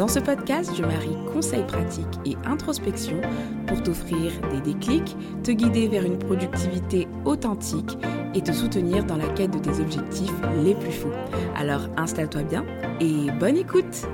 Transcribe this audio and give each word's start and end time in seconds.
Dans 0.00 0.08
ce 0.08 0.18
podcast, 0.18 0.70
je 0.74 0.82
marie 0.82 1.14
conseils 1.30 1.66
pratiques 1.66 2.06
et 2.24 2.34
introspection 2.46 3.20
pour 3.66 3.82
t'offrir 3.82 4.32
des 4.50 4.72
déclics, 4.72 5.14
te 5.44 5.50
guider 5.50 5.88
vers 5.88 6.06
une 6.06 6.18
productivité 6.18 7.06
authentique 7.26 7.98
et 8.34 8.40
te 8.40 8.50
soutenir 8.50 9.04
dans 9.04 9.18
la 9.18 9.28
quête 9.28 9.50
de 9.50 9.58
tes 9.58 9.78
objectifs 9.78 10.32
les 10.64 10.74
plus 10.74 10.90
fous. 10.90 11.12
Alors 11.54 11.82
installe-toi 11.98 12.44
bien 12.44 12.64
et 12.98 13.30
bonne 13.38 13.58
écoute 13.58 14.06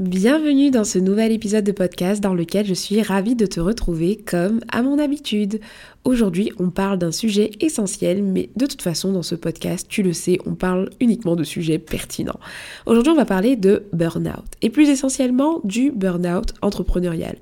Bienvenue 0.00 0.72
dans 0.72 0.82
ce 0.82 0.98
nouvel 0.98 1.30
épisode 1.30 1.62
de 1.62 1.70
podcast 1.70 2.20
dans 2.20 2.34
lequel 2.34 2.66
je 2.66 2.74
suis 2.74 3.00
ravie 3.00 3.36
de 3.36 3.46
te 3.46 3.60
retrouver 3.60 4.16
comme 4.16 4.58
à 4.72 4.82
mon 4.82 4.98
habitude. 4.98 5.60
Aujourd'hui, 6.02 6.50
on 6.58 6.70
parle 6.70 6.98
d'un 6.98 7.12
sujet 7.12 7.52
essentiel, 7.60 8.20
mais 8.20 8.50
de 8.56 8.66
toute 8.66 8.82
façon, 8.82 9.12
dans 9.12 9.22
ce 9.22 9.36
podcast, 9.36 9.86
tu 9.88 10.02
le 10.02 10.12
sais, 10.12 10.38
on 10.46 10.56
parle 10.56 10.90
uniquement 10.98 11.36
de 11.36 11.44
sujets 11.44 11.78
pertinents. 11.78 12.40
Aujourd'hui, 12.86 13.12
on 13.12 13.16
va 13.16 13.24
parler 13.24 13.54
de 13.54 13.84
burn-out, 13.92 14.44
et 14.62 14.68
plus 14.68 14.88
essentiellement 14.88 15.60
du 15.62 15.92
burn-out 15.92 16.54
entrepreneurial. 16.60 17.36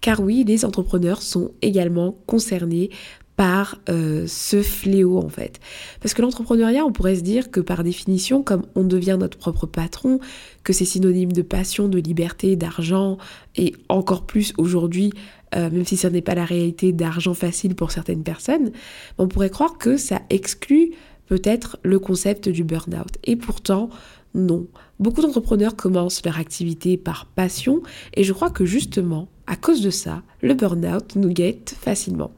Car 0.00 0.20
oui, 0.20 0.44
les 0.44 0.64
entrepreneurs 0.64 1.20
sont 1.20 1.50
également 1.60 2.16
concernés 2.26 2.88
par 3.38 3.78
euh, 3.88 4.24
ce 4.26 4.62
fléau 4.62 5.16
en 5.18 5.28
fait. 5.28 5.60
Parce 6.00 6.12
que 6.12 6.22
l'entrepreneuriat, 6.22 6.84
on 6.84 6.90
pourrait 6.90 7.14
se 7.14 7.20
dire 7.20 7.52
que 7.52 7.60
par 7.60 7.84
définition, 7.84 8.42
comme 8.42 8.66
on 8.74 8.82
devient 8.82 9.16
notre 9.16 9.38
propre 9.38 9.64
patron, 9.64 10.18
que 10.64 10.72
c'est 10.72 10.84
synonyme 10.84 11.30
de 11.30 11.42
passion, 11.42 11.86
de 11.86 11.98
liberté, 11.98 12.56
d'argent, 12.56 13.16
et 13.54 13.76
encore 13.88 14.26
plus 14.26 14.54
aujourd'hui, 14.58 15.12
euh, 15.54 15.70
même 15.70 15.84
si 15.84 15.96
ce 15.96 16.08
n'est 16.08 16.20
pas 16.20 16.34
la 16.34 16.44
réalité 16.44 16.92
d'argent 16.92 17.32
facile 17.32 17.76
pour 17.76 17.92
certaines 17.92 18.24
personnes, 18.24 18.72
on 19.18 19.28
pourrait 19.28 19.50
croire 19.50 19.78
que 19.78 19.96
ça 19.96 20.20
exclut 20.30 20.90
peut-être 21.26 21.78
le 21.84 22.00
concept 22.00 22.48
du 22.48 22.64
burn-out. 22.64 23.18
Et 23.22 23.36
pourtant, 23.36 23.88
non. 24.34 24.66
Beaucoup 24.98 25.22
d'entrepreneurs 25.22 25.76
commencent 25.76 26.24
leur 26.24 26.40
activité 26.40 26.96
par 26.96 27.26
passion, 27.26 27.84
et 28.14 28.24
je 28.24 28.32
crois 28.32 28.50
que 28.50 28.64
justement, 28.64 29.28
à 29.46 29.54
cause 29.54 29.80
de 29.80 29.90
ça, 29.90 30.24
le 30.42 30.54
burn-out 30.54 31.14
nous 31.14 31.28
guette 31.28 31.76
facilement. 31.80 32.32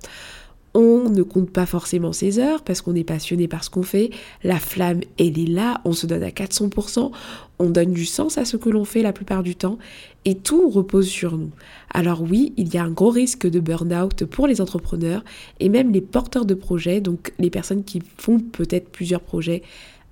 On 0.72 1.10
ne 1.10 1.22
compte 1.22 1.50
pas 1.50 1.66
forcément 1.66 2.12
ses 2.12 2.38
heures 2.38 2.62
parce 2.62 2.80
qu'on 2.80 2.94
est 2.94 3.04
passionné 3.04 3.48
par 3.48 3.64
ce 3.64 3.70
qu'on 3.70 3.82
fait. 3.82 4.10
La 4.44 4.60
flamme, 4.60 5.00
elle 5.18 5.36
est 5.38 5.48
là, 5.48 5.80
on 5.84 5.92
se 5.92 6.06
donne 6.06 6.22
à 6.22 6.30
400%, 6.30 7.10
on 7.58 7.70
donne 7.70 7.92
du 7.92 8.06
sens 8.06 8.38
à 8.38 8.44
ce 8.44 8.56
que 8.56 8.70
l'on 8.70 8.84
fait 8.84 9.02
la 9.02 9.12
plupart 9.12 9.42
du 9.42 9.56
temps 9.56 9.78
et 10.24 10.36
tout 10.36 10.70
repose 10.70 11.08
sur 11.08 11.36
nous. 11.36 11.50
Alors 11.92 12.22
oui, 12.22 12.52
il 12.56 12.72
y 12.72 12.78
a 12.78 12.84
un 12.84 12.90
gros 12.90 13.10
risque 13.10 13.48
de 13.48 13.58
burn-out 13.58 14.24
pour 14.26 14.46
les 14.46 14.60
entrepreneurs 14.60 15.24
et 15.58 15.68
même 15.68 15.92
les 15.92 16.00
porteurs 16.00 16.44
de 16.44 16.54
projets, 16.54 17.00
donc 17.00 17.32
les 17.40 17.50
personnes 17.50 17.82
qui 17.82 18.00
font 18.16 18.38
peut-être 18.38 18.90
plusieurs 18.90 19.22
projets 19.22 19.62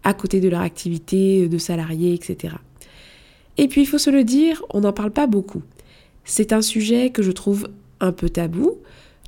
à 0.02 0.12
côté 0.12 0.40
de 0.40 0.48
leur 0.48 0.62
activité 0.62 1.48
de 1.48 1.58
salariés, 1.58 2.14
etc. 2.14 2.54
Et 3.58 3.68
puis 3.68 3.82
il 3.82 3.86
faut 3.86 3.98
se 3.98 4.10
le 4.10 4.24
dire, 4.24 4.64
on 4.70 4.80
n'en 4.80 4.92
parle 4.92 5.12
pas 5.12 5.26
beaucoup. 5.28 5.62
C'est 6.24 6.52
un 6.52 6.62
sujet 6.62 7.10
que 7.10 7.22
je 7.22 7.32
trouve 7.32 7.68
un 8.00 8.12
peu 8.12 8.28
tabou 8.28 8.78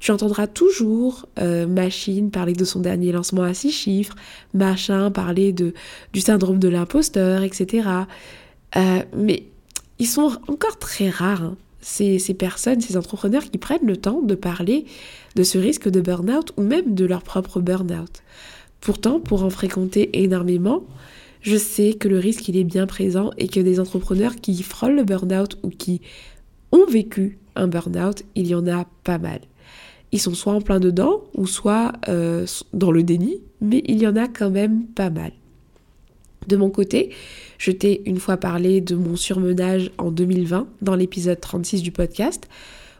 tu 0.01 0.11
entendras 0.11 0.47
toujours 0.47 1.27
euh, 1.39 1.67
Machine 1.67 2.31
parler 2.31 2.55
de 2.55 2.65
son 2.65 2.81
dernier 2.81 3.12
lancement 3.12 3.43
à 3.43 3.55
six 3.55 3.70
chiffres, 3.70 4.17
Machin 4.55 5.11
parler 5.11 5.53
de, 5.53 5.75
du 6.12 6.20
syndrome 6.20 6.59
de 6.59 6.69
l'imposteur, 6.69 7.42
etc. 7.42 7.89
Euh, 8.77 9.02
mais 9.14 9.45
ils 9.98 10.08
sont 10.08 10.33
encore 10.48 10.79
très 10.79 11.11
rares, 11.11 11.42
hein, 11.42 11.57
ces, 11.83 12.19
ces, 12.19 12.35
personnes, 12.35 12.80
ces 12.80 12.97
entrepreneurs 12.97 13.45
qui 13.45 13.58
prennent 13.58 13.86
le 13.86 13.97
temps 13.98 14.23
de 14.23 14.35
parler 14.35 14.86
de 15.36 15.42
ce 15.42 15.58
risque 15.58 15.89
de 15.89 16.01
burn-out 16.01 16.53
ou 16.57 16.63
même 16.63 16.95
de 16.95 17.05
leur 17.05 17.23
propre 17.23 17.61
burn-out. 17.61 18.23
Pourtant, 18.80 19.20
pour 19.20 19.45
en 19.45 19.51
fréquenter 19.51 20.23
énormément, 20.23 20.83
je 21.42 21.57
sais 21.57 21.92
que 21.92 22.08
le 22.08 22.19
risque 22.19 22.48
il 22.48 22.57
est 22.57 22.64
bien 22.64 22.86
présent 22.86 23.30
et 23.36 23.48
que 23.48 23.61
des 23.61 23.80
entrepreneurs 23.80 24.36
qui 24.36 24.63
frôlent 24.63 24.97
le 24.97 25.05
burn-out 25.05 25.58
ou 25.63 25.69
qui 25.69 26.01
ont 26.73 26.86
vécu 26.86 27.39
un 27.55 27.67
burn-out, 27.67 28.23
il 28.35 28.47
y 28.47 28.55
en 28.55 28.67
a 28.67 28.86
pas 29.05 29.19
mal 29.19 29.41
ils 30.13 30.21
sont 30.21 30.35
soit 30.35 30.53
en 30.53 30.61
plein 30.61 30.81
dedans 30.81 31.23
ou 31.35 31.47
soit 31.47 31.93
euh, 32.09 32.47
dans 32.73 32.91
le 32.91 33.03
déni, 33.03 33.41
mais 33.61 33.83
il 33.87 33.98
y 34.01 34.07
en 34.07 34.17
a 34.17 34.29
quand 34.29 34.51
même 34.51 34.85
pas 34.87 35.11
mal. 35.11 35.33
De 36.48 36.57
mon 36.57 36.71
côté, 36.71 37.11
je 37.59 37.71
t'ai 37.71 38.03
une 38.07 38.19
fois 38.19 38.37
parlé 38.37 38.81
de 38.81 38.97
mon 38.97 39.17
surmenage 39.17 39.91
en 39.98 40.11
2020 40.11 40.67
dans 40.83 40.95
l'épisode 40.95 41.39
36 41.39 41.83
du 41.83 41.93
podcast. 41.93 42.48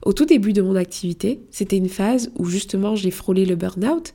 Au 0.05 0.13
tout 0.13 0.25
début 0.25 0.53
de 0.53 0.63
mon 0.63 0.77
activité, 0.77 1.41
c'était 1.51 1.77
une 1.77 1.89
phase 1.89 2.31
où 2.37 2.47
justement 2.47 2.97
j'ai 2.97 3.11
frôlé 3.11 3.45
le 3.45 3.57
burn-out 3.57 4.13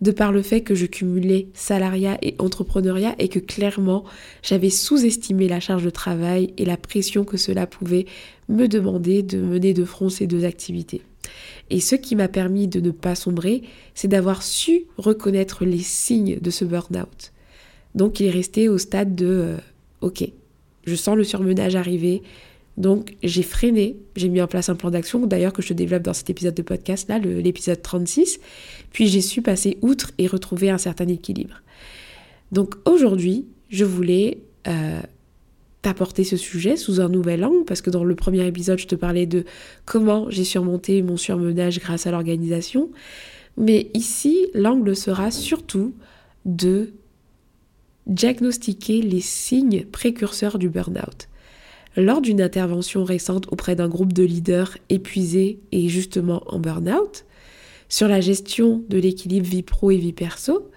de 0.00 0.10
par 0.12 0.30
le 0.30 0.42
fait 0.42 0.60
que 0.60 0.74
je 0.74 0.86
cumulais 0.86 1.48
salariat 1.54 2.18
et 2.22 2.36
entrepreneuriat 2.38 3.14
et 3.18 3.28
que 3.28 3.40
clairement 3.40 4.04
j'avais 4.42 4.70
sous-estimé 4.70 5.48
la 5.48 5.58
charge 5.58 5.84
de 5.84 5.90
travail 5.90 6.54
et 6.56 6.64
la 6.64 6.76
pression 6.76 7.24
que 7.24 7.36
cela 7.36 7.66
pouvait 7.66 8.06
me 8.48 8.66
demander 8.66 9.22
de 9.22 9.38
mener 9.38 9.74
de 9.74 9.84
front 9.84 10.08
ces 10.08 10.28
deux 10.28 10.44
activités. 10.44 11.02
Et 11.70 11.80
ce 11.80 11.94
qui 11.94 12.16
m'a 12.16 12.28
permis 12.28 12.68
de 12.68 12.80
ne 12.80 12.90
pas 12.90 13.14
sombrer, 13.14 13.62
c'est 13.94 14.08
d'avoir 14.08 14.42
su 14.42 14.84
reconnaître 14.96 15.64
les 15.64 15.78
signes 15.78 16.38
de 16.40 16.50
ce 16.50 16.64
burn-out. 16.64 17.32
Donc 17.94 18.20
il 18.20 18.26
est 18.26 18.30
resté 18.30 18.68
au 18.68 18.78
stade 18.78 19.14
de 19.14 19.26
euh, 19.26 19.56
OK, 20.00 20.28
je 20.84 20.94
sens 20.94 21.16
le 21.16 21.24
surmenage 21.24 21.76
arriver. 21.76 22.22
Donc 22.76 23.16
j'ai 23.22 23.42
freiné, 23.42 23.96
j'ai 24.14 24.28
mis 24.28 24.40
en 24.40 24.46
place 24.46 24.68
un 24.68 24.76
plan 24.76 24.90
d'action, 24.90 25.26
d'ailleurs 25.26 25.52
que 25.52 25.62
je 25.62 25.72
développe 25.72 26.04
dans 26.04 26.14
cet 26.14 26.30
épisode 26.30 26.54
de 26.54 26.62
podcast 26.62 27.08
là, 27.08 27.18
l'épisode 27.18 27.82
36. 27.82 28.38
Puis 28.92 29.08
j'ai 29.08 29.20
su 29.20 29.42
passer 29.42 29.78
outre 29.82 30.12
et 30.18 30.26
retrouver 30.26 30.70
un 30.70 30.78
certain 30.78 31.08
équilibre. 31.08 31.62
Donc 32.52 32.76
aujourd'hui, 32.84 33.46
je 33.68 33.84
voulais 33.84 34.38
euh, 34.68 35.00
t'apporter 35.82 36.24
ce 36.24 36.36
sujet 36.36 36.76
sous 36.76 37.00
un 37.00 37.08
nouvel 37.08 37.44
angle, 37.44 37.64
parce 37.64 37.82
que 37.82 37.90
dans 37.90 38.04
le 38.04 38.14
premier 38.14 38.46
épisode, 38.46 38.78
je 38.78 38.86
te 38.86 38.94
parlais 38.94 39.26
de 39.26 39.44
comment 39.84 40.30
j'ai 40.30 40.44
surmonté 40.44 41.02
mon 41.02 41.16
surmenage 41.16 41.78
grâce 41.78 42.06
à 42.06 42.10
l'organisation. 42.10 42.90
Mais 43.56 43.90
ici, 43.94 44.46
l'angle 44.54 44.96
sera 44.96 45.30
surtout 45.30 45.94
de 46.44 46.90
diagnostiquer 48.06 49.02
les 49.02 49.20
signes 49.20 49.84
précurseurs 49.84 50.58
du 50.58 50.68
burn-out. 50.68 51.28
Lors 51.96 52.20
d'une 52.20 52.40
intervention 52.40 53.04
récente 53.04 53.46
auprès 53.50 53.74
d'un 53.74 53.88
groupe 53.88 54.12
de 54.12 54.22
leaders 54.22 54.78
épuisés 54.88 55.58
et 55.72 55.88
justement 55.88 56.42
en 56.46 56.58
burn-out, 56.58 57.24
sur 57.88 58.08
la 58.08 58.20
gestion 58.20 58.84
de 58.88 58.98
l'équilibre 58.98 59.46
vie 59.46 59.62
pro 59.62 59.90
et 59.90 59.96
vie 59.96 60.12
perso, 60.12 60.70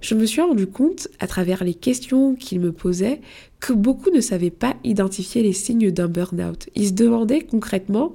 je 0.00 0.14
me 0.14 0.26
suis 0.26 0.40
rendu 0.40 0.66
compte, 0.66 1.08
à 1.18 1.26
travers 1.26 1.64
les 1.64 1.74
questions 1.74 2.34
qu'ils 2.34 2.60
me 2.60 2.72
posaient, 2.72 3.20
que 3.60 3.72
beaucoup 3.72 4.10
ne 4.10 4.20
savaient 4.20 4.50
pas 4.50 4.76
identifier 4.84 5.42
les 5.42 5.52
signes 5.52 5.90
d'un 5.90 6.08
burn-out. 6.08 6.68
Ils 6.74 6.88
se 6.88 6.92
demandaient 6.92 7.42
concrètement 7.42 8.12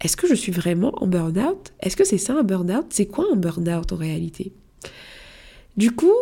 est-ce 0.00 0.16
que 0.16 0.28
je 0.28 0.34
suis 0.34 0.52
vraiment 0.52 0.92
en 1.02 1.06
burn-out? 1.06 1.72
Est-ce 1.80 1.96
que 1.96 2.04
c'est 2.04 2.18
ça 2.18 2.34
un 2.34 2.44
burn-out? 2.44 2.86
C'est 2.90 3.06
quoi 3.06 3.26
un 3.32 3.36
burn-out 3.36 3.92
en 3.92 3.96
réalité? 3.96 4.52
Du 5.76 5.90
coup, 5.90 6.14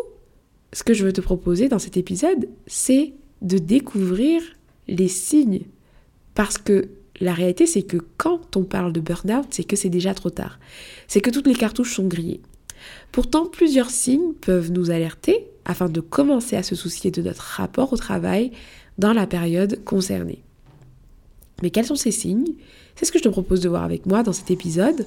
ce 0.72 0.82
que 0.82 0.94
je 0.94 1.04
veux 1.04 1.12
te 1.12 1.20
proposer 1.20 1.68
dans 1.68 1.78
cet 1.78 1.96
épisode, 1.96 2.48
c'est 2.66 3.12
de 3.42 3.58
découvrir 3.58 4.42
les 4.88 5.08
signes. 5.08 5.62
Parce 6.34 6.58
que 6.58 6.88
la 7.20 7.34
réalité, 7.34 7.66
c'est 7.66 7.82
que 7.82 7.98
quand 8.16 8.56
on 8.56 8.64
parle 8.64 8.92
de 8.92 9.00
burn-out, 9.00 9.46
c'est 9.50 9.64
que 9.64 9.76
c'est 9.76 9.90
déjà 9.90 10.14
trop 10.14 10.30
tard. 10.30 10.58
C'est 11.06 11.20
que 11.20 11.30
toutes 11.30 11.46
les 11.46 11.54
cartouches 11.54 11.94
sont 11.94 12.06
grillées. 12.06 12.40
Pourtant, 13.12 13.46
plusieurs 13.46 13.90
signes 13.90 14.32
peuvent 14.34 14.70
nous 14.70 14.90
alerter 14.90 15.46
afin 15.64 15.88
de 15.88 16.00
commencer 16.00 16.56
à 16.56 16.62
se 16.62 16.74
soucier 16.74 17.10
de 17.10 17.22
notre 17.22 17.42
rapport 17.42 17.92
au 17.92 17.96
travail 17.96 18.52
dans 18.98 19.12
la 19.12 19.26
période 19.26 19.82
concernée. 19.84 20.42
Mais 21.62 21.70
quels 21.70 21.86
sont 21.86 21.96
ces 21.96 22.10
signes? 22.10 22.54
C'est 22.94 23.04
ce 23.04 23.12
que 23.12 23.18
je 23.18 23.24
te 23.24 23.28
propose 23.28 23.60
de 23.60 23.68
voir 23.68 23.82
avec 23.82 24.06
moi 24.06 24.22
dans 24.22 24.32
cet 24.32 24.50
épisode. 24.50 25.06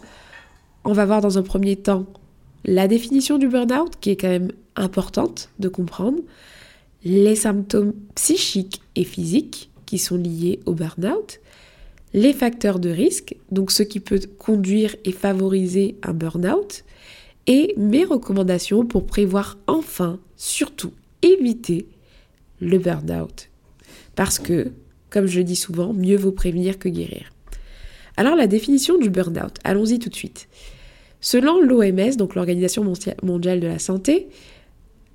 On 0.83 0.93
va 0.93 1.05
voir 1.05 1.21
dans 1.21 1.37
un 1.37 1.43
premier 1.43 1.75
temps 1.75 2.05
la 2.65 2.87
définition 2.87 3.37
du 3.37 3.47
burn-out, 3.47 3.93
qui 4.01 4.11
est 4.11 4.15
quand 4.15 4.29
même 4.29 4.51
importante 4.75 5.49
de 5.59 5.69
comprendre, 5.69 6.19
les 7.03 7.35
symptômes 7.35 7.93
psychiques 8.15 8.81
et 8.95 9.03
physiques 9.03 9.69
qui 9.85 9.97
sont 9.97 10.17
liés 10.17 10.59
au 10.65 10.73
burn-out, 10.73 11.39
les 12.13 12.33
facteurs 12.33 12.79
de 12.79 12.89
risque, 12.89 13.35
donc 13.51 13.71
ce 13.71 13.83
qui 13.83 13.99
peut 13.99 14.19
conduire 14.37 14.95
et 15.05 15.11
favoriser 15.11 15.95
un 16.03 16.13
burn-out, 16.13 16.83
et 17.49 17.73
mes 17.77 18.05
recommandations 18.05 18.85
pour 18.85 19.07
prévoir 19.07 19.57
enfin, 19.65 20.19
surtout, 20.37 20.93
éviter 21.23 21.87
le 22.61 22.77
burn-out. 22.77 23.49
Parce 24.15 24.37
que, 24.37 24.71
comme 25.09 25.25
je 25.25 25.41
dis 25.41 25.55
souvent, 25.55 25.91
mieux 25.91 26.15
vaut 26.15 26.31
prévenir 26.31 26.77
que 26.77 26.89
guérir. 26.89 27.31
Alors 28.17 28.35
la 28.35 28.45
définition 28.45 28.99
du 28.99 29.09
burn-out, 29.09 29.57
allons-y 29.63 29.97
tout 29.97 30.09
de 30.09 30.15
suite. 30.15 30.47
Selon 31.21 31.59
l'OMS, 31.59 32.15
donc 32.17 32.35
l'Organisation 32.35 32.83
mondiale 33.23 33.59
de 33.59 33.67
la 33.67 33.79
santé, 33.79 34.29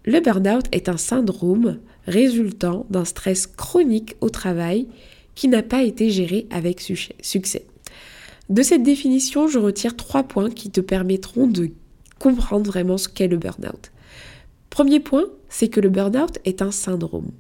le 0.05 0.19
burn-out 0.19 0.65
est 0.73 0.89
un 0.89 0.97
syndrome 0.97 1.79
résultant 2.09 2.85
d'un 2.91 3.05
stress 3.05 3.47
chronique 3.47 4.17
au 4.21 4.29
travail 4.29 4.89
qui 5.37 5.47
n'a 5.47 5.63
pas 5.63 5.85
été 5.85 6.11
géré 6.11 6.49
avec 6.51 6.81
succès. 6.81 7.67
De 8.49 8.63
cette 8.63 8.83
définition, 8.83 9.47
je 9.47 9.61
retire 9.61 9.97
trois 9.97 10.25
points 10.25 10.51
qui 10.51 10.71
te 10.71 10.81
permettront 10.81 11.47
de 11.47 11.71
comprendre 12.19 12.71
vraiment 12.71 12.99
ce 12.99 13.09
qu'est 13.09 13.29
le 13.29 13.37
burn-out. 13.37 13.91
Premier 14.71 15.01
point, 15.01 15.27
c'est 15.49 15.69
que 15.69 15.81
le 15.81 15.89
burn-out 15.89 16.39
est 16.45 16.63
un 16.63 16.71
syndrome. 16.71 17.31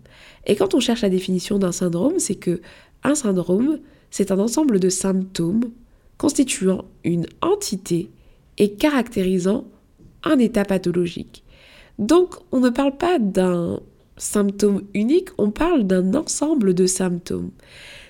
Et 0.46 0.56
quand 0.56 0.74
on 0.74 0.80
cherche 0.80 1.02
la 1.02 1.10
définition 1.10 1.58
d'un 1.58 1.72
syndrome, 1.72 2.18
c'est 2.18 2.36
que 2.36 2.60
un 3.02 3.14
syndrome, 3.14 3.78
c'est 4.10 4.30
un 4.30 4.38
ensemble 4.38 4.78
de 4.78 4.88
symptômes 4.88 5.70
constituant 6.16 6.84
une 7.02 7.26
entité 7.42 8.10
et 8.58 8.74
caractérisant 8.74 9.64
un 10.22 10.38
état 10.38 10.64
pathologique. 10.64 11.42
Donc, 11.98 12.36
on 12.52 12.60
ne 12.60 12.70
parle 12.70 12.96
pas 12.96 13.18
d'un 13.18 13.80
symptôme 14.16 14.82
unique, 14.94 15.28
on 15.38 15.50
parle 15.50 15.84
d'un 15.84 16.14
ensemble 16.14 16.74
de 16.74 16.86
symptômes. 16.86 17.50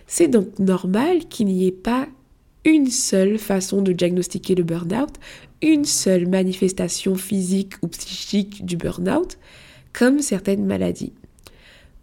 C'est 0.06 0.28
donc 0.28 0.58
normal 0.58 1.26
qu'il 1.28 1.46
n'y 1.46 1.66
ait 1.66 1.72
pas 1.72 2.08
une 2.64 2.90
seule 2.90 3.38
façon 3.38 3.82
de 3.82 3.92
diagnostiquer 3.92 4.54
le 4.54 4.62
burn-out, 4.62 5.14
une 5.62 5.84
seule 5.84 6.26
manifestation 6.26 7.14
physique 7.14 7.74
ou 7.82 7.88
psychique 7.88 8.64
du 8.64 8.76
burn-out, 8.76 9.38
comme 9.92 10.20
certaines 10.20 10.64
maladies. 10.64 11.12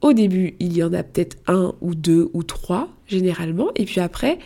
Au 0.01 0.13
début, 0.13 0.55
il 0.59 0.75
y 0.75 0.83
en 0.83 0.93
a 0.93 1.03
peut-être 1.03 1.37
un 1.47 1.75
ou 1.81 1.93
deux 1.93 2.29
ou 2.33 2.43
trois, 2.43 2.89
généralement, 3.07 3.69
et 3.75 3.85
puis 3.85 4.01
après, 4.01 4.39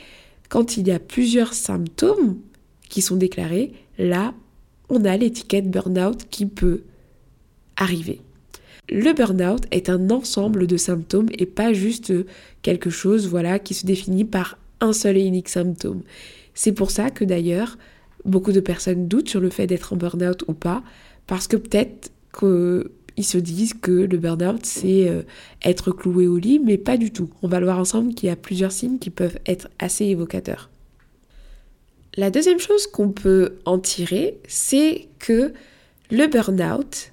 quand 0.49 0.77
il 0.77 0.87
y 0.87 0.91
a 0.91 0.99
plusieurs 0.99 1.53
symptômes 1.53 2.37
qui 2.89 3.01
sont 3.01 3.15
déclarés, 3.15 3.73
là, 3.97 4.33
on 4.89 5.05
a 5.05 5.17
l'étiquette 5.17 5.69
burn-out 5.69 6.25
qui 6.29 6.45
peut 6.45 6.83
arriver. 7.77 8.21
Le 8.89 9.13
burn-out 9.13 9.63
est 9.71 9.89
un 9.89 10.11
ensemble 10.11 10.67
de 10.67 10.77
symptômes 10.77 11.29
et 11.37 11.47
pas 11.47 11.73
juste 11.73 12.13
quelque 12.61 12.91
chose 12.91 13.27
voilà 13.27 13.57
qui 13.57 13.73
se 13.73 13.85
définit 13.85 14.25
par 14.25 14.59
un 14.81 14.93
seul 14.93 15.17
et 15.17 15.23
unique 15.23 15.49
symptôme. 15.49 16.01
C'est 16.53 16.71
pour 16.71 16.91
ça 16.91 17.09
que 17.09 17.25
d'ailleurs, 17.25 17.77
beaucoup 18.23 18.51
de 18.51 18.59
personnes 18.59 19.07
doutent 19.07 19.29
sur 19.29 19.39
le 19.39 19.49
fait 19.49 19.67
d'être 19.67 19.93
en 19.93 19.97
burn-out 19.97 20.43
ou 20.47 20.53
pas, 20.53 20.83
parce 21.27 21.47
que 21.47 21.57
peut-être 21.57 22.11
qu'ils 22.37 23.25
se 23.25 23.37
disent 23.37 23.73
que 23.73 23.91
le 23.91 24.17
burn-out, 24.17 24.65
c'est 24.65 25.09
euh, 25.09 25.23
être 25.63 25.91
cloué 25.91 26.27
au 26.27 26.37
lit, 26.37 26.59
mais 26.59 26.77
pas 26.77 26.97
du 26.97 27.11
tout. 27.11 27.29
On 27.41 27.47
va 27.47 27.59
le 27.59 27.65
voir 27.65 27.79
ensemble 27.79 28.13
qu'il 28.13 28.27
y 28.27 28.31
a 28.31 28.35
plusieurs 28.35 28.71
signes 28.71 28.99
qui 28.99 29.09
peuvent 29.09 29.39
être 29.45 29.69
assez 29.79 30.05
évocateurs. 30.05 30.69
La 32.17 32.29
deuxième 32.29 32.59
chose 32.59 32.87
qu'on 32.87 33.09
peut 33.09 33.55
en 33.65 33.77
tirer, 33.77 34.37
c'est 34.47 35.07
que 35.19 35.53
le 36.11 36.27
burn-out 36.27 37.11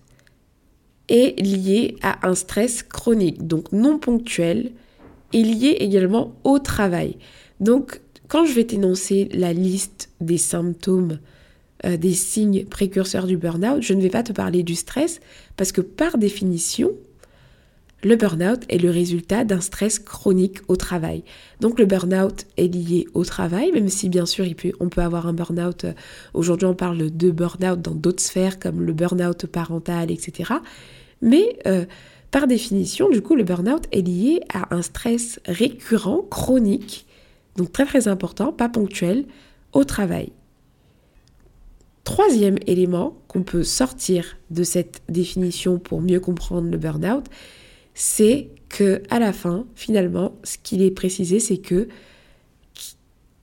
est 1.08 1.40
lié 1.40 1.96
à 2.02 2.28
un 2.28 2.34
stress 2.34 2.82
chronique, 2.82 3.46
donc 3.46 3.72
non 3.72 3.98
ponctuel, 3.98 4.72
et 5.32 5.42
lié 5.42 5.76
également 5.80 6.34
au 6.44 6.58
travail. 6.58 7.16
Donc, 7.62 8.00
quand 8.26 8.44
je 8.44 8.52
vais 8.52 8.64
t'énoncer 8.64 9.28
la 9.32 9.52
liste 9.52 10.10
des 10.20 10.36
symptômes, 10.36 11.18
euh, 11.86 11.96
des 11.96 12.12
signes 12.12 12.64
précurseurs 12.64 13.26
du 13.26 13.36
burn-out, 13.36 13.80
je 13.80 13.94
ne 13.94 14.02
vais 14.02 14.10
pas 14.10 14.24
te 14.24 14.32
parler 14.32 14.64
du 14.64 14.74
stress 14.74 15.20
parce 15.56 15.70
que 15.70 15.80
par 15.80 16.18
définition, 16.18 16.90
le 18.02 18.16
burn-out 18.16 18.62
est 18.68 18.78
le 18.78 18.90
résultat 18.90 19.44
d'un 19.44 19.60
stress 19.60 20.00
chronique 20.00 20.58
au 20.66 20.74
travail. 20.74 21.22
Donc 21.60 21.78
le 21.78 21.86
burn-out 21.86 22.46
est 22.56 22.66
lié 22.66 23.06
au 23.14 23.24
travail, 23.24 23.70
même 23.70 23.88
si 23.88 24.08
bien 24.08 24.26
sûr 24.26 24.44
on 24.80 24.88
peut 24.88 25.02
avoir 25.02 25.28
un 25.28 25.32
burn-out. 25.32 25.84
Euh, 25.84 25.92
aujourd'hui 26.34 26.66
on 26.66 26.74
parle 26.74 27.10
de 27.10 27.30
burn-out 27.30 27.80
dans 27.80 27.94
d'autres 27.94 28.22
sphères 28.22 28.58
comme 28.58 28.82
le 28.82 28.92
burn-out 28.92 29.46
parental, 29.46 30.10
etc. 30.10 30.54
Mais 31.20 31.60
euh, 31.68 31.84
par 32.32 32.48
définition, 32.48 33.08
du 33.08 33.22
coup, 33.22 33.36
le 33.36 33.44
burn-out 33.44 33.84
est 33.92 34.00
lié 34.00 34.40
à 34.52 34.74
un 34.74 34.82
stress 34.82 35.38
récurrent, 35.46 36.22
chronique, 36.30 37.06
donc 37.56 37.72
très 37.72 37.86
très 37.86 38.08
important, 38.08 38.52
pas 38.52 38.68
ponctuel, 38.68 39.26
au 39.72 39.84
travail. 39.84 40.32
Troisième 42.04 42.58
élément 42.66 43.16
qu'on 43.28 43.42
peut 43.42 43.62
sortir 43.62 44.36
de 44.50 44.64
cette 44.64 45.02
définition 45.08 45.78
pour 45.78 46.00
mieux 46.00 46.20
comprendre 46.20 46.68
le 46.68 46.76
burn-out, 46.76 47.26
c'est 47.94 48.48
que 48.68 49.02
à 49.10 49.18
la 49.18 49.32
fin, 49.32 49.66
finalement, 49.74 50.34
ce 50.42 50.56
qu'il 50.62 50.82
est 50.82 50.90
précisé, 50.90 51.38
c'est 51.38 51.58
que 51.58 51.88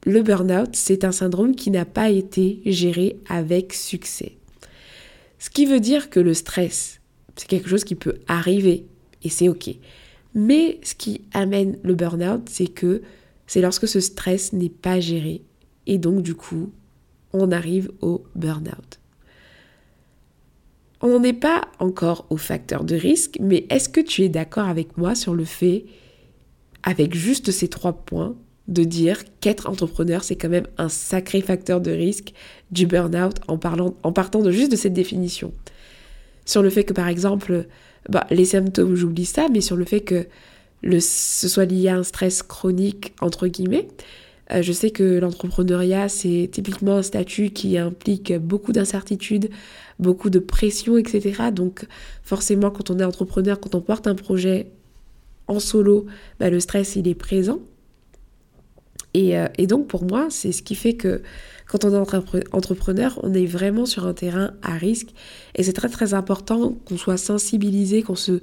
le 0.05 0.21
burn-out, 0.21 0.69
c'est 0.73 1.03
un 1.03 1.11
syndrome 1.11 1.55
qui 1.55 1.71
n'a 1.71 1.85
pas 1.85 2.09
été 2.09 2.61
géré 2.65 3.17
avec 3.27 3.73
succès. 3.73 4.33
Ce 5.39 5.49
qui 5.49 5.65
veut 5.65 5.79
dire 5.79 6.09
que 6.09 6.19
le 6.19 6.33
stress, 6.33 6.99
c'est 7.35 7.47
quelque 7.47 7.69
chose 7.69 7.83
qui 7.83 7.95
peut 7.95 8.15
arriver 8.27 8.85
et 9.23 9.29
c'est 9.29 9.49
ok. 9.49 9.69
Mais 10.35 10.79
ce 10.83 10.95
qui 10.95 11.21
amène 11.33 11.77
le 11.83 11.95
burn-out, 11.95 12.47
c'est 12.49 12.67
que 12.67 13.01
c'est 13.49 13.61
lorsque 13.61 13.87
ce 13.87 13.99
stress 13.99 14.53
n'est 14.53 14.69
pas 14.69 14.99
géré. 14.99 15.41
Et 15.87 15.97
donc, 15.97 16.21
du 16.21 16.35
coup, 16.35 16.71
on 17.33 17.51
arrive 17.51 17.89
au 17.99 18.23
burn-out. 18.35 18.99
On 21.01 21.07
n'en 21.07 21.23
est 21.23 21.33
pas 21.33 21.63
encore 21.79 22.27
au 22.29 22.37
facteur 22.37 22.83
de 22.83 22.95
risque, 22.95 23.37
mais 23.41 23.65
est-ce 23.71 23.89
que 23.89 24.01
tu 24.01 24.21
es 24.21 24.29
d'accord 24.29 24.67
avec 24.67 24.97
moi 24.97 25.15
sur 25.15 25.33
le 25.33 25.45
fait, 25.45 25.85
avec 26.83 27.15
juste 27.15 27.49
ces 27.49 27.69
trois 27.69 27.93
points, 27.93 28.35
de 28.67 28.83
dire 28.83 29.23
qu'être 29.39 29.67
entrepreneur, 29.67 30.23
c'est 30.23 30.35
quand 30.35 30.49
même 30.49 30.67
un 30.77 30.89
sacré 30.89 31.41
facteur 31.41 31.81
de 31.81 31.89
risque 31.89 32.33
du 32.69 32.85
burn-out 32.85 33.37
en, 33.47 33.57
partant 33.57 34.43
de 34.43 34.51
juste 34.51 34.71
de 34.71 34.77
cette 34.77 34.93
définition? 34.93 35.53
Sur 36.45 36.61
le 36.61 36.69
fait 36.69 36.83
que, 36.83 36.93
par 36.93 37.07
exemple, 37.07 37.65
bah, 38.09 38.27
les 38.29 38.45
symptômes, 38.45 38.93
j'oublie 38.93 39.25
ça, 39.25 39.47
mais 39.51 39.61
sur 39.61 39.75
le 39.75 39.85
fait 39.85 40.01
que 40.01 40.27
ce 40.83 41.47
soit 41.47 41.65
lié 41.65 41.89
à 41.89 41.97
un 41.97 42.03
stress 42.03 42.43
chronique, 42.43 43.13
entre 43.21 43.47
guillemets. 43.47 43.87
Euh, 44.51 44.61
je 44.61 44.71
sais 44.71 44.91
que 44.91 45.19
l'entrepreneuriat, 45.19 46.09
c'est 46.09 46.49
typiquement 46.51 46.97
un 46.97 47.03
statut 47.03 47.51
qui 47.51 47.77
implique 47.77 48.33
beaucoup 48.37 48.71
d'incertitudes, 48.71 49.49
beaucoup 49.99 50.29
de 50.29 50.39
pression, 50.39 50.97
etc. 50.97 51.51
Donc 51.53 51.85
forcément, 52.23 52.71
quand 52.71 52.89
on 52.89 52.99
est 52.99 53.03
entrepreneur, 53.03 53.59
quand 53.59 53.75
on 53.75 53.81
porte 53.81 54.07
un 54.07 54.15
projet 54.15 54.71
en 55.47 55.59
solo, 55.59 56.05
bah, 56.39 56.49
le 56.49 56.59
stress, 56.59 56.95
il 56.95 57.07
est 57.07 57.15
présent. 57.15 57.59
Et, 59.13 59.37
euh, 59.37 59.47
et 59.57 59.67
donc 59.67 59.87
pour 59.87 60.03
moi, 60.03 60.27
c'est 60.29 60.51
ce 60.51 60.61
qui 60.61 60.75
fait 60.75 60.93
que 60.93 61.21
quand 61.67 61.85
on 61.85 61.93
est 61.93 62.43
entrepreneur, 62.51 63.19
on 63.21 63.33
est 63.33 63.45
vraiment 63.45 63.85
sur 63.85 64.07
un 64.07 64.13
terrain 64.13 64.53
à 64.63 64.73
risque. 64.73 65.09
Et 65.55 65.63
c'est 65.63 65.73
très 65.73 65.89
très 65.89 66.15
important 66.15 66.75
qu'on 66.85 66.97
soit 66.97 67.17
sensibilisé, 67.17 68.01
qu'on 68.01 68.15
se 68.15 68.41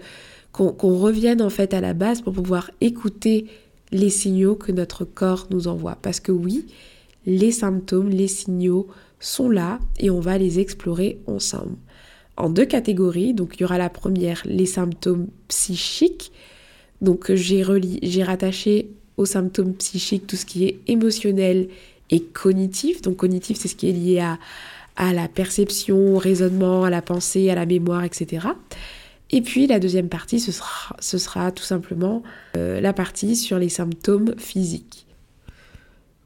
qu'on 0.57 0.99
revienne 0.99 1.43
en 1.43 1.51
fait 1.51 1.75
à 1.75 1.81
la 1.81 1.93
base 1.93 2.23
pour 2.23 2.33
pouvoir 2.33 2.71
écouter 2.81 3.47
les 3.93 4.11
signaux 4.11 4.55
que 4.55 4.73
notre 4.73 5.05
corps 5.05 5.47
nous 5.51 5.69
envoie. 5.69 5.99
Parce 6.01 6.19
que 6.19 6.33
oui, 6.33 6.67
les 7.27 7.53
symptômes, 7.53 8.09
les 8.09 8.29
signaux 8.29 8.87
sont 9.21 9.51
là 9.51 9.79
et 9.99 10.11
on 10.11 10.21
va 10.21 10.39
les 10.39 10.59
explorer 10.59 11.19
ensemble. 11.27 11.77
En 12.37 12.49
deux 12.49 12.65
catégories, 12.65 13.35
donc 13.35 13.57
il 13.57 13.63
y 13.63 13.65
aura 13.65 13.79
la 13.79 13.91
première, 13.91 14.43
les 14.45 14.67
symptômes 14.67 15.29
psychiques. 15.49 16.33
Donc 17.03 17.33
j'ai 17.35 17.65
j'ai 18.03 18.23
rattaché 18.23 18.91
aux 19.17 19.27
symptômes 19.27 19.75
psychiques 19.75 20.27
tout 20.27 20.37
ce 20.37 20.47
qui 20.47 20.65
est 20.65 20.81
émotionnel 20.87 21.69
et 22.11 22.21
cognitif. 22.21 23.03
Donc 23.03 23.17
cognitif, 23.17 23.59
c'est 23.59 23.69
ce 23.69 23.77
qui 23.77 23.89
est 23.89 23.93
lié 23.93 24.21
à, 24.21 24.39
à 24.97 25.13
la 25.13 25.29
perception, 25.29 26.15
au 26.15 26.19
raisonnement, 26.19 26.85
à 26.85 26.91
la 26.91 27.03
pensée, 27.03 27.51
à 27.51 27.55
la 27.55 27.67
mémoire, 27.67 28.05
etc. 28.05 28.49
Et 29.31 29.41
puis 29.41 29.67
la 29.67 29.81
deuxième 29.81 30.09
partie, 30.09 30.39
ce 30.41 30.53
sera, 31.19 31.53
tout 31.53 31.65
simplement 31.65 32.23
euh, 32.57 32.81
la 32.81 32.93
partie 32.93 33.37
sur 33.37 33.59
les 33.59 33.69
symptômes 33.69 34.35
physiques. 34.39 35.07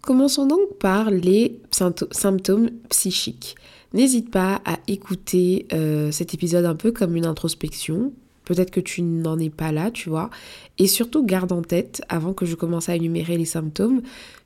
Commençons 0.02 0.46
donc 0.46 0.78
par 0.78 1.10
les 1.10 1.60
symptômes 1.70 2.70
psychiques. 2.88 3.56
N'hésite 3.92 4.30
pas 4.30 4.62
à 4.64 4.78
écouter 4.86 5.66
euh, 5.72 6.10
cet 6.10 6.32
épisode 6.32 6.64
un 6.64 6.74
peu 6.74 6.92
comme 6.92 7.16
une 7.16 7.26
introspection. 7.26 8.12
Peut-être 8.44 8.70
que 8.70 8.80
tu 8.80 9.02
n'en 9.02 9.38
es 9.38 9.50
pas 9.50 9.72
là, 9.72 9.90
tu 9.90 10.08
vois. 10.08 10.30
Et 10.78 10.86
surtout, 10.86 11.24
garde 11.24 11.52
en 11.52 11.62
tête, 11.62 12.02
avant 12.08 12.32
que 12.32 12.46
je 12.46 12.54
commence 12.54 12.88
à 12.88 12.96
énumérer 12.96 13.36
les 13.36 13.44
symptômes, 13.44 14.02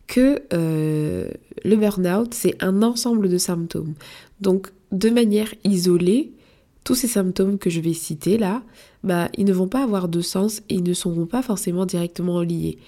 que 0.06 0.42
euh, 0.52 1.28
le 1.64 1.76
burn-out, 1.76 2.34
c'est 2.34 2.62
un 2.62 2.82
ensemble 2.82 3.28
de 3.28 3.38
symptômes. 3.38 3.94
Donc, 4.40 4.72
de 4.92 5.10
manière 5.10 5.54
isolée, 5.64 6.32
tous 6.84 6.94
ces 6.94 7.08
symptômes 7.08 7.58
que 7.58 7.70
je 7.70 7.80
vais 7.80 7.94
citer 7.94 8.36
là, 8.36 8.62
bah, 9.02 9.28
ils 9.36 9.46
ne 9.46 9.52
vont 9.52 9.68
pas 9.68 9.82
avoir 9.82 10.08
de 10.08 10.20
sens 10.20 10.60
et 10.68 10.74
ils 10.74 10.82
ne 10.82 10.92
seront 10.92 11.26
pas 11.26 11.42
forcément 11.42 11.86
directement 11.86 12.42
liés, 12.42 12.78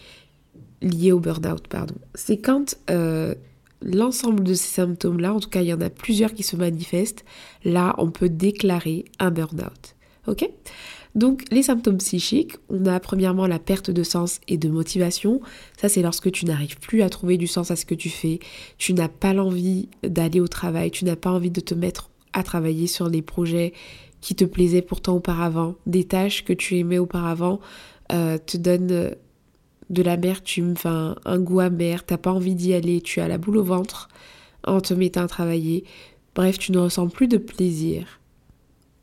liés 0.83 1.13
au 1.13 1.19
burn-out, 1.19 1.67
pardon. 1.67 1.95
C'est 2.15 2.37
quand 2.37 2.77
euh, 2.91 3.35
l'ensemble 3.83 4.45
de 4.45 4.55
ces 4.55 4.69
symptômes-là, 4.69 5.35
en 5.35 5.41
tout 5.41 5.49
cas 5.49 5.63
il 5.63 5.69
y 5.69 5.73
en 5.73 5.81
a 5.81 5.91
plusieurs 5.91 6.35
qui 6.35 6.43
se 6.43 6.57
manifestent, 6.57 7.25
là 7.65 7.95
on 7.99 8.11
peut 8.11 8.29
déclarer 8.29 9.07
un 9.19 9.31
burn-out. 9.31 9.95
Ok? 10.27 10.49
Donc 11.15 11.45
les 11.51 11.63
symptômes 11.63 11.97
psychiques, 11.97 12.57
on 12.69 12.85
a 12.85 13.01
premièrement 13.01 13.47
la 13.47 13.59
perte 13.59 13.91
de 13.91 14.03
sens 14.03 14.41
et 14.49 14.59
de 14.59 14.69
motivation. 14.69 15.41
Ça 15.81 15.89
c'est 15.89 16.03
lorsque 16.03 16.31
tu 16.31 16.45
n'arrives 16.45 16.79
plus 16.79 17.01
à 17.01 17.09
trouver 17.09 17.39
du 17.39 17.47
sens 17.47 17.71
à 17.71 17.77
ce 17.77 17.87
que 17.87 17.95
tu 17.95 18.11
fais, 18.11 18.41
tu 18.77 18.93
n'as 18.93 19.09
pas 19.09 19.33
l'envie 19.33 19.89
d'aller 20.03 20.41
au 20.41 20.49
travail, 20.49 20.91
tu 20.91 21.07
n'as 21.07 21.17
pas 21.17 21.31
envie 21.31 21.51
de 21.51 21.61
te 21.61 21.73
mettre 21.73 22.11
à 22.37 22.43
travailler 22.43 22.87
sur 22.87 23.11
des 23.11 23.23
projets 23.23 23.73
qui 24.21 24.35
te 24.35 24.45
plaisaient 24.45 24.83
pourtant 24.83 25.17
auparavant, 25.17 25.75
des 25.87 26.05
tâches 26.05 26.45
que 26.45 26.53
tu 26.53 26.79
aimais 26.79 26.99
auparavant 26.99 27.61
euh, 28.13 28.39
te 28.39 28.57
donnent 28.57 29.15
de 29.89 30.03
l'amertume, 30.03 30.73
enfin 30.73 31.17
un 31.25 31.39
goût 31.39 31.61
amer, 31.61 32.05
t'as 32.05 32.19
pas 32.19 32.33
envie 32.33 32.55
d'y 32.55 32.75
aller, 32.75 33.01
tu 33.01 33.21
as 33.21 33.29
la 33.29 33.39
boule 33.39 33.57
au 33.57 33.63
ventre 33.63 34.09
en 34.65 34.81
te 34.81 34.95
mettant 34.95 35.23
à 35.23 35.29
travailler. 35.29 35.85
Bref, 36.35 36.59
tu 36.59 36.73
ne 36.73 36.79
ressens 36.79 37.09
plus 37.09 37.29
de 37.29 37.39
plaisir. 37.39 38.21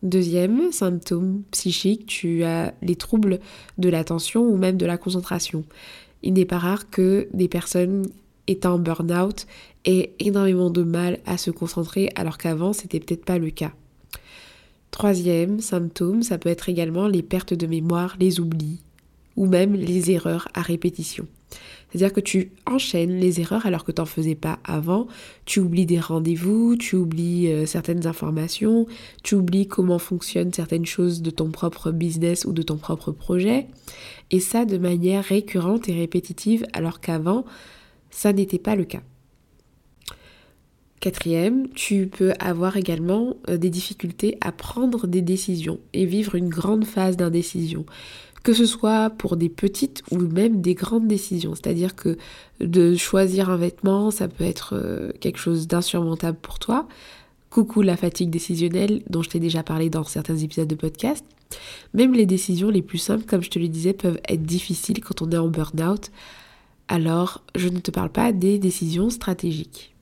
Deuxième 0.04 0.72
symptôme 0.72 1.44
psychique, 1.52 2.06
tu 2.06 2.44
as 2.44 2.74
les 2.82 2.96
troubles 2.96 3.40
de 3.78 3.90
l'attention 3.90 4.44
ou 4.44 4.58
même 4.58 4.78
de 4.78 4.86
la 4.86 4.98
concentration. 4.98 5.64
Il 6.22 6.34
n'est 6.34 6.46
pas 6.46 6.60
rare 6.60 6.90
que 6.90 7.28
des 7.34 7.48
personnes 7.48 8.06
étant 8.48 8.74
en 8.74 8.80
burn-out 8.80 9.48
aient 9.86 10.14
énormément 10.20 10.70
de 10.70 10.84
mal 10.84 11.20
à 11.26 11.38
se 11.38 11.52
concentrer 11.52 12.10
alors 12.16 12.38
qu'avant 12.38 12.74
c'était 12.74 13.00
peut-être 13.00 13.26
pas 13.26 13.38
le 13.38 13.50
cas. 13.50 13.74
Troisième 14.92 15.60
symptôme, 15.60 16.22
ça 16.22 16.38
peut 16.38 16.50
être 16.50 16.70
également 16.70 17.08
les 17.08 17.24
pertes 17.24 17.54
de 17.54 17.66
mémoire, 17.66 18.16
les 18.20 18.40
oublis 18.40 18.82
ou 19.36 19.48
même 19.48 19.74
les 19.74 20.12
erreurs 20.12 20.48
à 20.54 20.62
répétition. 20.62 21.26
C'est-à-dire 21.90 22.14
que 22.14 22.22
tu 22.22 22.52
enchaînes 22.66 23.20
les 23.20 23.40
erreurs 23.40 23.66
alors 23.66 23.84
que 23.84 23.92
tu 23.92 24.02
n'en 24.02 24.06
faisais 24.06 24.36
pas 24.36 24.58
avant. 24.64 25.08
Tu 25.46 25.60
oublies 25.60 25.86
des 25.86 26.00
rendez-vous, 26.00 26.76
tu 26.76 26.96
oublies 26.96 27.52
euh, 27.52 27.66
certaines 27.68 28.08
informations, 28.08 28.88
tu 29.22 29.36
oublies 29.36 29.68
comment 29.68 30.00
fonctionnent 30.00 30.54
certaines 30.54 30.86
choses 30.88 31.22
de 31.22 31.30
ton 31.30 31.52
propre 31.52 31.92
business 31.92 32.46
ou 32.46 32.52
de 32.52 32.64
ton 32.64 32.78
propre 32.78 33.12
projet. 33.12 33.68
Et 34.32 34.40
ça 34.40 34.66
de 34.66 34.78
manière 34.78 35.24
récurrente 35.24 35.88
et 35.88 35.94
répétitive 35.94 36.66
alors 36.74 37.00
qu'avant, 37.00 37.46
ça 38.10 38.34
n'était 38.34 38.60
pas 38.60 38.76
le 38.76 38.86
cas. 38.86 39.02
Quatrième, 41.04 41.68
tu 41.76 42.08
peux 42.08 42.32
avoir 42.40 42.78
également 42.78 43.36
euh, 43.50 43.58
des 43.58 43.70
difficultés 43.70 44.38
à 44.40 44.54
prendre 44.54 45.06
des 45.06 45.22
décisions 45.22 45.82
et 45.92 46.06
vivre 46.06 46.36
une 46.36 46.48
grande 46.48 46.86
phase 46.86 47.18
d'indécision 47.18 47.86
que 48.44 48.54
ce 48.54 48.66
soit 48.66 49.10
pour 49.10 49.36
des 49.36 49.50
petites 49.50 50.02
ou 50.12 50.18
même 50.18 50.62
des 50.62 50.76
grandes 50.76 51.10
décisions. 51.10 51.56
C'est-à-dire 51.56 51.98
que 51.98 52.18
de 52.62 52.96
choisir 52.96 53.50
un 53.50 53.58
vêtement, 53.58 54.12
ça 54.12 54.30
peut 54.30 54.46
être 54.46 54.76
euh, 54.78 55.12
quelque 55.20 55.40
chose 55.40 55.68
d'insurmontable 55.68 56.38
pour 56.42 56.58
toi. 56.58 56.88
Coucou 57.50 57.82
la 57.82 57.98
fatigue 57.98 58.30
décisionnelle 58.30 59.04
dont 59.10 59.24
je 59.24 59.30
t'ai 59.30 59.42
déjà 59.42 59.62
parlé 59.62 59.90
dans 59.90 60.06
certains 60.06 60.38
épisodes 60.38 60.70
de 60.70 60.76
podcast. 60.76 61.26
Même 61.94 62.14
les 62.14 62.26
décisions 62.26 62.70
les 62.70 62.82
plus 62.82 62.98
simples, 62.98 63.26
comme 63.26 63.44
je 63.44 63.50
te 63.50 63.60
le 63.60 63.68
disais, 63.68 63.92
peuvent 63.92 64.22
être 64.30 64.44
difficiles 64.44 65.02
quand 65.02 65.22
on 65.22 65.32
est 65.32 65.38
en 65.38 65.50
burn-out. 65.50 66.12
Alors, 66.88 67.44
je 67.56 67.68
ne 67.68 67.80
te 67.80 67.92
parle 67.92 68.10
pas 68.10 68.32
des 68.32 68.58
décisions 68.58 69.10
stratégiques. 69.10 69.93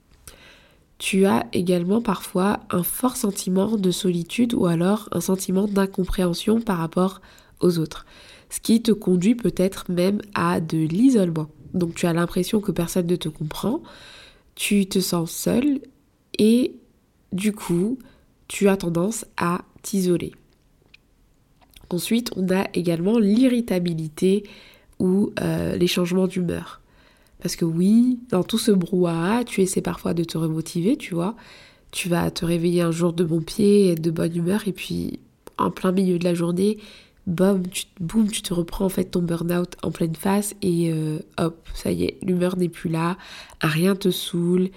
Tu 1.02 1.26
as 1.26 1.48
également 1.52 2.00
parfois 2.00 2.60
un 2.70 2.84
fort 2.84 3.18
sentiment 3.18 3.76
de 3.76 3.90
solitude 3.90 4.54
ou 4.54 4.68
alors 4.68 5.10
un 5.12 5.20
sentiment 5.20 5.66
d'incompréhension 5.68 6.62
par 6.62 6.78
rapport 6.78 7.22
aux 7.60 7.80
autres 7.80 8.06
ce 8.52 8.60
qui 8.60 8.84
te 8.84 8.92
conduit 8.92 9.34
peut-être 9.34 9.90
même 9.90 10.22
à 10.36 10.60
de 10.60 10.78
l'isolement. 10.78 11.48
Donc 11.74 11.96
tu 11.96 12.06
as 12.06 12.14
l'impression 12.14 12.60
que 12.60 12.72
personne 12.72 13.08
ne 13.08 13.16
te 13.16 13.30
comprend, 13.30 13.82
tu 14.56 14.86
te 14.86 15.00
sens 15.00 15.32
seul 15.32 15.80
et 16.38 16.76
du 17.32 17.54
coup 17.54 17.98
tu 18.48 18.68
as 18.68 18.78
tendance 18.78 19.26
à 19.38 19.62
t'isoler. 19.82 20.34
Ensuite, 21.90 22.32
on 22.36 22.50
a 22.50 22.68
également 22.74 23.18
l'irritabilité 23.20 24.44
ou 25.00 25.32
euh, 25.42 25.76
les 25.76 25.88
changements 25.88 26.28
d'humeur. 26.28 26.81
Parce 27.42 27.56
que 27.56 27.66
oui, 27.66 28.20
dans 28.30 28.44
tout 28.44 28.58
ce 28.58 28.72
brouhaha, 28.72 29.44
tu 29.44 29.62
essaies 29.62 29.82
parfois 29.82 30.14
de 30.14 30.24
te 30.24 30.38
remotiver, 30.38 30.96
tu 30.96 31.16
vois. 31.16 31.36
Tu 31.92 32.08
vas 32.08 32.32
te 32.32 32.46
réveiller 32.46 32.82
un 32.82 32.92
jour 32.92 33.14
de 33.14 33.24
bon 33.24 33.42
pied, 33.42 33.92
être 33.92 34.02
de 34.02 34.12
bonne 34.12 34.36
humeur, 34.36 34.68
et 34.68 34.74
puis 34.74 35.20
en 35.58 35.72
plein 35.72 35.92
milieu 35.92 36.18
de 36.20 36.24
la 36.24 36.34
journée, 36.34 36.78
boum, 37.28 37.68
tu, 37.68 37.86
boum, 38.00 38.30
tu 38.30 38.42
te 38.42 38.54
reprends 38.54 38.86
en 38.86 38.90
fait 38.90 39.06
ton 39.06 39.22
burn-out 39.22 39.76
en 39.84 39.92
pleine 39.92 40.16
face 40.16 40.56
et 40.62 40.92
euh, 40.92 41.20
hop, 41.38 41.68
ça 41.74 41.92
y 41.92 42.04
est, 42.04 42.18
l'humeur 42.24 42.58
n'est 42.58 42.70
plus 42.70 42.90
là, 42.90 43.18
rien 43.62 43.96
te 43.96 44.10
saoule, 44.10 44.70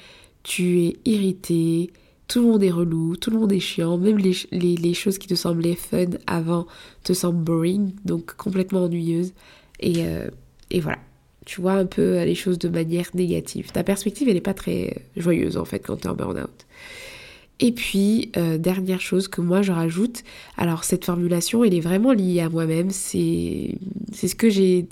tu 0.42 0.80
es 0.82 0.96
irrité, 1.04 1.90
tout 2.28 2.40
le 2.40 2.48
monde 2.48 2.62
est 2.62 2.70
relou, 2.70 3.16
tout 3.16 3.30
le 3.30 3.38
monde 3.38 3.52
est 3.52 3.60
chiant, 3.60 3.98
même 3.98 4.18
les, 4.18 4.34
les, 4.50 4.94
choses 4.94 5.18
qui 5.18 5.28
te 5.28 5.34
semblaient 5.34 5.74
fun 5.74 6.10
avant 6.26 6.66
te 7.02 7.12
semblent 7.12 7.42
boring, 7.42 7.92
donc 8.04 8.34
complètement 8.36 8.84
ennuyeuses. 8.84 9.32
Et, 9.80 10.06
euh, 10.06 10.28
et 10.70 10.80
voilà, 10.80 10.98
tu 11.44 11.60
vois 11.60 11.74
un 11.74 11.86
peu 11.86 12.22
les 12.22 12.34
choses 12.34 12.58
de 12.58 12.68
manière 12.68 13.08
négative. 13.14 13.70
Ta 13.72 13.84
perspective, 13.84 14.28
elle 14.28 14.34
n'est 14.34 14.40
pas 14.40 14.54
très 14.54 15.04
joyeuse 15.16 15.56
en 15.56 15.64
fait 15.64 15.80
quand 15.80 15.96
tu 15.96 16.06
es 16.06 16.10
en 16.10 16.14
burn-out. 16.14 16.66
Et 17.60 17.72
puis, 17.72 18.32
euh, 18.36 18.58
dernière 18.58 19.00
chose 19.00 19.28
que 19.28 19.40
moi 19.40 19.62
je 19.62 19.70
rajoute, 19.70 20.24
alors 20.56 20.82
cette 20.82 21.04
formulation, 21.04 21.62
elle 21.62 21.74
est 21.74 21.80
vraiment 21.80 22.12
liée 22.12 22.40
à 22.40 22.48
moi-même, 22.48 22.90
c'est 22.90 23.78
ce 24.12 24.34
que 24.34 24.50
j'ai... 24.50 24.88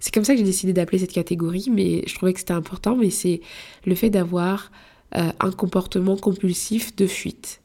C'est 0.00 0.12
comme 0.12 0.24
ça 0.24 0.32
que 0.32 0.38
j'ai 0.38 0.44
décidé 0.44 0.72
d'appeler 0.72 0.98
cette 0.98 1.12
catégorie, 1.12 1.68
mais 1.70 2.02
je 2.06 2.14
trouvais 2.14 2.32
que 2.32 2.40
c'était 2.40 2.52
important, 2.52 2.96
mais 2.96 3.10
c'est 3.10 3.40
le 3.86 3.94
fait 3.94 4.10
d'avoir 4.10 4.72
euh, 5.16 5.30
un 5.38 5.52
comportement 5.52 6.16
compulsif 6.16 6.94
de 6.96 7.06
fuite. 7.06 7.60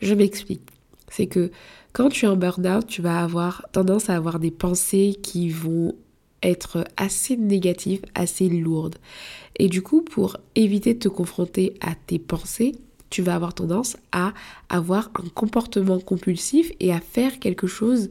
Je 0.00 0.14
m'explique. 0.14 0.62
C'est 1.08 1.26
que 1.26 1.50
quand 1.92 2.10
tu 2.10 2.26
es 2.26 2.28
en 2.28 2.36
burn-out, 2.36 2.86
tu 2.86 3.02
vas 3.02 3.22
avoir 3.22 3.66
tendance 3.72 4.08
à 4.08 4.14
avoir 4.14 4.38
des 4.38 4.50
pensées 4.52 5.16
qui 5.20 5.48
vont 5.50 5.94
être 6.44 6.84
assez 6.96 7.36
négatives, 7.36 8.02
assez 8.14 8.48
lourdes. 8.48 8.96
Et 9.56 9.68
du 9.68 9.82
coup, 9.82 10.02
pour 10.02 10.36
éviter 10.54 10.94
de 10.94 10.98
te 11.00 11.08
confronter 11.08 11.74
à 11.80 11.94
tes 11.94 12.18
pensées, 12.18 12.72
tu 13.10 13.22
vas 13.22 13.34
avoir 13.34 13.54
tendance 13.54 13.96
à 14.12 14.32
avoir 14.68 15.10
un 15.14 15.28
comportement 15.28 16.00
compulsif 16.00 16.72
et 16.80 16.92
à 16.92 17.00
faire 17.00 17.38
quelque 17.38 17.66
chose 17.66 18.10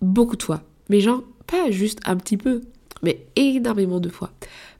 beaucoup 0.00 0.36
de 0.36 0.42
fois. 0.42 0.62
Mais 0.88 1.00
genre, 1.00 1.22
pas 1.46 1.70
juste 1.70 2.00
un 2.04 2.16
petit 2.16 2.36
peu, 2.36 2.62
mais 3.02 3.24
énormément 3.36 4.00
de 4.00 4.08
fois. 4.08 4.32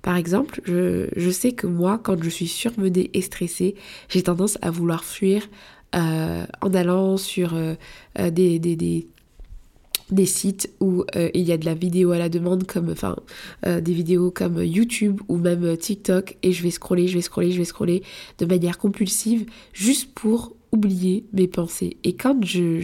Par 0.03 0.17
exemple, 0.17 0.61
je, 0.65 1.31
sais 1.31 1.53
que 1.53 1.67
moi, 1.67 2.01
quand 2.03 2.21
je 2.23 2.29
suis 2.29 2.49
surmenée 2.49 3.11
et 3.15 3.23
stressée, 3.23 3.77
j'ai 4.09 4.25
tendance 4.25 4.59
à 4.61 4.71
vouloir 4.71 5.05
fuir 5.05 5.49
euh, 5.95 6.45
en 6.61 6.75
allant 6.75 7.17
sur 7.17 7.55
euh, 7.55 7.75
euh, 8.19 8.31
des, 8.31 8.59
des, 8.59 9.07
des 10.13 10.27
sites 10.27 10.73
où 10.81 11.05
euh, 11.17 11.31
il 11.35 11.43
y 11.43 11.53
a 11.53 11.57
de 11.57 11.65
la 11.65 11.75
vidéo 11.75 12.13
à 12.13 12.19
la 12.19 12.29
demande 12.29 12.67
comme 12.67 12.91
enfin 12.91 13.17
euh, 13.67 13.81
des 13.81 13.93
vidéos 13.93 14.31
comme 14.31 14.63
YouTube 14.63 15.21
ou 15.29 15.37
même 15.37 15.65
euh, 15.65 15.77
TikTok 15.77 16.37
et 16.43 16.53
je 16.53 16.63
vais 16.63 16.71
scroller, 16.71 17.09
je 17.09 17.15
vais 17.15 17.23
scroller, 17.23 17.51
je 17.51 17.59
vais 17.59 17.65
scroller 17.65 18.03
de 18.39 18.47
manière 18.47 18.79
compulsive 18.79 19.47
juste 19.73 20.13
pour 20.15 20.55
oublier 20.71 21.27
mes 21.33 21.49
pensées. 21.49 21.97
Et 22.05 22.15
quand 22.15 22.45
je, 22.45 22.81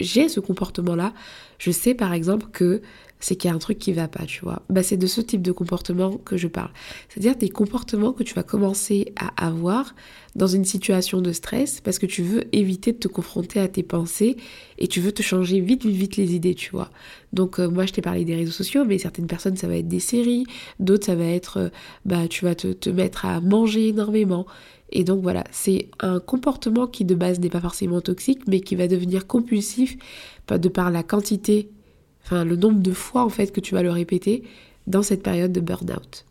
j'ai 0.00 0.28
ce 0.28 0.40
comportement-là, 0.40 1.12
je 1.58 1.70
sais 1.70 1.94
par 1.94 2.12
exemple 2.12 2.46
que 2.52 2.82
c'est 3.20 3.36
qu'il 3.36 3.48
y 3.48 3.52
a 3.52 3.54
un 3.54 3.58
truc 3.58 3.78
qui 3.78 3.92
va 3.92 4.08
pas, 4.08 4.24
tu 4.24 4.40
vois. 4.42 4.62
Bah, 4.70 4.82
c'est 4.82 4.96
de 4.96 5.06
ce 5.06 5.20
type 5.20 5.42
de 5.42 5.52
comportement 5.52 6.16
que 6.16 6.36
je 6.36 6.48
parle. 6.48 6.70
C'est-à-dire 7.08 7.36
des 7.36 7.50
comportements 7.50 8.12
que 8.12 8.22
tu 8.22 8.34
vas 8.34 8.42
commencer 8.42 9.12
à 9.16 9.46
avoir 9.46 9.94
dans 10.36 10.46
une 10.46 10.64
situation 10.64 11.20
de 11.20 11.32
stress 11.32 11.80
parce 11.80 11.98
que 11.98 12.06
tu 12.06 12.22
veux 12.22 12.44
éviter 12.54 12.92
de 12.92 12.98
te 12.98 13.08
confronter 13.08 13.60
à 13.60 13.68
tes 13.68 13.82
pensées 13.82 14.36
et 14.78 14.86
tu 14.86 15.00
veux 15.00 15.12
te 15.12 15.22
changer 15.22 15.60
vite, 15.60 15.84
vite, 15.84 15.96
vite 15.96 16.16
les 16.16 16.34
idées, 16.34 16.54
tu 16.54 16.70
vois. 16.70 16.90
Donc 17.32 17.58
euh, 17.58 17.68
moi 17.68 17.84
je 17.86 17.92
t'ai 17.92 18.02
parlé 18.02 18.24
des 18.24 18.34
réseaux 18.34 18.52
sociaux, 18.52 18.84
mais 18.84 18.98
certaines 18.98 19.26
personnes 19.26 19.56
ça 19.56 19.68
va 19.68 19.76
être 19.76 19.88
des 19.88 20.00
séries, 20.00 20.46
d'autres 20.78 21.06
ça 21.06 21.14
va 21.14 21.24
être, 21.24 21.58
euh, 21.58 21.68
bah 22.04 22.28
tu 22.28 22.44
vas 22.44 22.54
te, 22.54 22.68
te 22.68 22.90
mettre 22.90 23.26
à 23.26 23.40
manger 23.40 23.88
énormément. 23.88 24.46
Et 24.92 25.04
donc 25.04 25.22
voilà, 25.22 25.44
c'est 25.50 25.88
un 26.00 26.18
comportement 26.18 26.86
qui 26.86 27.04
de 27.04 27.14
base 27.14 27.38
n'est 27.40 27.48
pas 27.48 27.60
forcément 27.60 28.00
toxique, 28.00 28.40
mais 28.48 28.60
qui 28.60 28.74
va 28.74 28.88
devenir 28.88 29.26
compulsif 29.26 29.96
de 30.48 30.68
par 30.68 30.90
la 30.90 31.04
quantité 31.04 31.70
enfin 32.24 32.44
le 32.44 32.56
nombre 32.56 32.80
de 32.80 32.92
fois 32.92 33.24
en 33.24 33.28
fait 33.28 33.52
que 33.52 33.60
tu 33.60 33.74
vas 33.74 33.82
le 33.82 33.90
répéter 33.90 34.44
dans 34.86 35.02
cette 35.02 35.22
période 35.22 35.52
de 35.52 35.60
burn-out. 35.60 36.24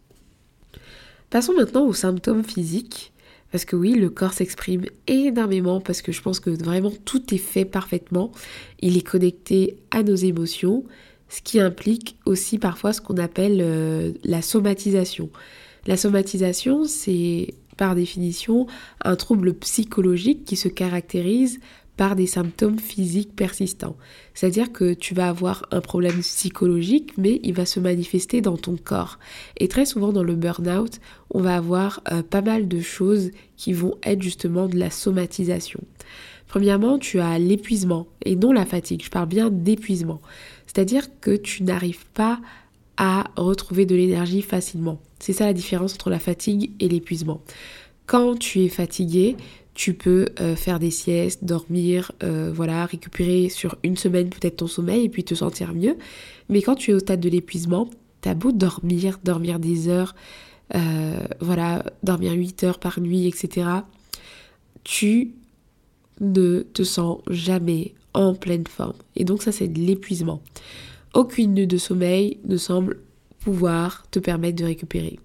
Passons 1.29 1.53
maintenant 1.53 1.85
aux 1.85 1.93
symptômes 1.93 2.43
physiques. 2.43 3.11
Parce 3.51 3.65
que 3.65 3.75
oui, 3.75 3.93
le 3.93 4.09
corps 4.09 4.33
s'exprime 4.33 4.85
énormément 5.07 5.81
parce 5.81 6.03
que 6.03 6.11
je 6.11 6.21
pense 6.21 6.39
que 6.39 6.51
vraiment 6.51 6.91
tout 7.05 7.33
est 7.33 7.39
fait 7.39 7.65
parfaitement. 7.65 8.31
Il 8.79 8.95
est 8.95 9.01
connecté 9.01 9.75
à 9.89 10.03
nos 10.03 10.15
émotions, 10.15 10.83
ce 11.29 11.41
qui 11.41 11.59
implique 11.59 12.17
aussi 12.25 12.59
parfois 12.59 12.93
ce 12.93 13.01
qu'on 13.01 13.17
appelle 13.17 13.59
euh, 13.61 14.11
la 14.23 14.43
somatisation. 14.43 15.31
La 15.87 15.97
somatisation, 15.97 16.85
c'est 16.85 17.55
par 17.75 17.95
définition 17.95 18.67
un 19.03 19.15
trouble 19.15 19.53
psychologique 19.55 20.45
qui 20.45 20.55
se 20.55 20.67
caractérise 20.67 21.59
par 21.99 22.15
des 22.15 22.27
symptômes 22.27 22.79
physiques 22.79 23.35
persistants. 23.35 23.97
C'est-à-dire 24.33 24.71
que 24.71 24.93
tu 24.93 25.13
vas 25.13 25.27
avoir 25.27 25.65
un 25.71 25.81
problème 25.81 26.21
psychologique, 26.21 27.11
mais 27.17 27.41
il 27.43 27.53
va 27.53 27.65
se 27.65 27.81
manifester 27.81 28.39
dans 28.39 28.55
ton 28.55 28.77
corps. 28.77 29.19
Et 29.57 29.67
très 29.67 29.83
souvent 29.83 30.13
dans 30.13 30.23
le 30.23 30.35
burn-out, 30.35 31.01
on 31.29 31.41
va 31.41 31.57
avoir 31.57 31.99
euh, 32.09 32.23
pas 32.23 32.39
mal 32.39 32.69
de 32.69 32.79
choses 32.79 33.31
qui 33.57 33.73
vont 33.73 33.97
être 34.03 34.21
justement 34.21 34.67
de 34.67 34.77
la 34.77 34.91
somatisation. 34.91 35.81
Premièrement, 36.47 36.99
tu 36.99 37.19
as 37.19 37.37
l'épuisement 37.37 38.07
et 38.23 38.37
non 38.37 38.53
la 38.53 38.65
fatigue. 38.65 39.03
Je 39.03 39.09
parle 39.09 39.27
bien 39.27 39.49
d'épuisement. 39.49 40.21
C'est-à-dire 40.67 41.19
que 41.19 41.35
tu 41.35 41.63
n'arrives 41.63 42.05
pas 42.13 42.39
à 42.95 43.25
retrouver 43.35 43.85
de 43.85 43.97
l'énergie 43.97 44.41
facilement. 44.41 45.01
C'est 45.19 45.33
ça 45.33 45.47
la 45.47 45.53
différence 45.53 45.95
entre 45.95 46.09
la 46.09 46.19
fatigue 46.19 46.71
et 46.79 46.87
l'épuisement. 46.87 47.41
Quand 48.09 48.39
tu 48.39 48.61
es 48.61 48.69
fatigué, 48.69 49.35
tu 49.79 49.93
peux 49.93 50.27
euh, 50.41 50.57
faire 50.57 50.77
des 50.77 50.91
siestes, 50.91 51.45
dormir, 51.45 52.11
euh, 52.21 52.51
voilà, 52.53 52.85
récupérer 52.85 53.47
sur 53.47 53.77
une 53.81 53.95
semaine 53.95 54.29
peut-être 54.29 54.57
ton 54.57 54.67
sommeil 54.67 55.05
et 55.05 55.09
puis 55.09 55.23
te 55.23 55.35
sentir 55.35 55.73
mieux. 55.73 55.95
Mais 56.49 56.61
quand 56.61 56.75
tu 56.75 56.91
es 56.91 56.93
au 56.93 56.99
stade 56.99 57.21
de 57.21 57.29
l'épuisement, 57.29 57.89
t'as 58.19 58.33
beau 58.33 58.51
dormir, 58.51 59.19
dormir 59.23 59.57
des 59.57 59.87
heures, 59.87 60.15
euh, 60.75 61.21
voilà, 61.39 61.85
dormir 62.03 62.33
8 62.33 62.65
heures 62.65 62.79
par 62.79 62.99
nuit, 62.99 63.25
etc. 63.25 63.69
Tu 64.83 65.31
ne 66.19 66.59
te 66.59 66.83
sens 66.83 67.19
jamais 67.29 67.93
en 68.13 68.35
pleine 68.35 68.67
forme. 68.67 68.97
Et 69.15 69.23
donc 69.23 69.41
ça 69.43 69.53
c'est 69.53 69.69
de 69.69 69.79
l'épuisement. 69.79 70.41
Aucune 71.13 71.53
nuit 71.53 71.67
de 71.67 71.77
sommeil 71.77 72.37
ne 72.43 72.57
semble 72.57 72.99
pouvoir 73.39 74.05
te 74.11 74.19
permettre 74.19 74.57
de 74.57 74.65
récupérer. 74.65 75.19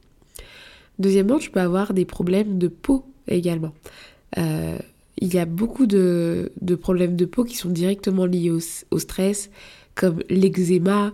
Deuxièmement, 1.00 1.40
tu 1.40 1.50
peux 1.50 1.60
avoir 1.60 1.92
des 1.92 2.04
problèmes 2.04 2.56
de 2.56 2.68
peau 2.68 3.04
également. 3.26 3.72
Euh, 4.38 4.78
il 5.18 5.32
y 5.32 5.38
a 5.38 5.46
beaucoup 5.46 5.86
de, 5.86 6.50
problèmes 6.80 7.16
de 7.16 7.24
peau 7.24 7.44
qui 7.44 7.56
sont 7.56 7.70
directement 7.70 8.26
liés 8.26 8.50
au, 8.50 8.98
stress, 8.98 9.50
comme 9.94 10.20
l'eczéma, 10.28 11.12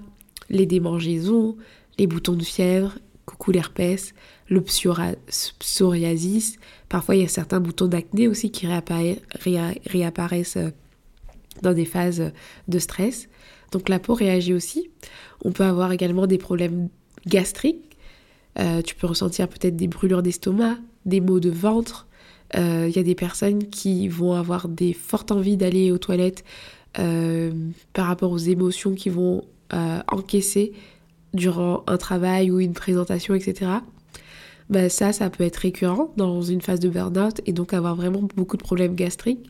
les 0.49 0.67
démangeaisons, 0.67 1.57
les 1.99 2.07
boutons 2.07 2.35
de 2.35 2.43
fièvre, 2.43 2.99
coucou 3.27 3.53
l'herpès, 3.53 4.15
le 4.49 4.63
psoriasis. 4.63 6.57
Parfois, 6.89 7.15
il 7.15 7.23
y 7.23 7.25
a 7.25 7.29
certains 7.29 7.61
boutons 7.61 7.87
d'acné 7.87 8.27
aussi 8.27 8.51
qui 8.51 8.67
réapparaissent 8.67 10.57
euh, 10.57 10.71
dans 11.63 11.75
des 11.75 11.85
phases 11.85 12.33
de 12.69 12.79
stress. 12.79 13.29
Donc 13.71 13.89
la 13.89 13.99
peau 13.99 14.15
réagit 14.15 14.55
aussi. 14.55 14.91
On 15.45 15.53
peut 15.53 15.65
avoir 15.65 15.93
également 15.93 16.27
des 16.27 16.39
problèmes 16.39 16.89
gastriques. 17.27 17.97
Euh, 18.59 18.83
tu 18.83 18.95
peux 18.95 19.07
ressentir 19.07 19.49
peut-être 19.49 19.77
des 19.77 19.87
brûlures 19.87 20.23
d'estomac, 20.23 20.79
des 21.07 21.21
maux 21.21 21.41
de 21.41 21.51
ventre, 21.51 22.09
il 22.55 22.61
euh, 22.61 22.89
y 22.89 22.99
a 22.99 23.03
des 23.03 23.15
personnes 23.15 23.69
qui 23.69 24.09
vont 24.09 24.33
avoir 24.33 24.69
des 24.69 24.93
fortes 24.93 25.31
envies 25.31 25.57
d'aller 25.57 25.93
aux 25.93 25.99
toilettes 25.99 26.45
euh, 26.99 27.53
par 27.93 28.07
rapport 28.07 28.33
aux 28.33 28.39
émotions 28.39 28.95
qu'ils 28.95 29.13
vont 29.13 29.45
euh, 29.73 30.01
encaisser 30.09 30.73
durant 31.33 31.85
un 31.87 31.97
travail 31.97 32.51
ou 32.51 32.59
une 32.59 32.73
présentation, 32.73 33.35
etc. 33.35 33.71
Ben 34.69 34.89
ça, 34.89 35.13
ça 35.13 35.31
peut 35.31 35.45
être 35.45 35.59
récurrent 35.59 36.13
dans 36.17 36.43
une 36.43 36.61
phase 36.61 36.81
de 36.81 36.89
burn-out 36.89 37.41
et 37.47 37.53
donc 37.53 37.73
avoir 37.73 37.95
vraiment 37.95 38.23
beaucoup 38.37 38.57
de 38.57 38.63
problèmes 38.63 38.95
gastriques. 38.95 39.49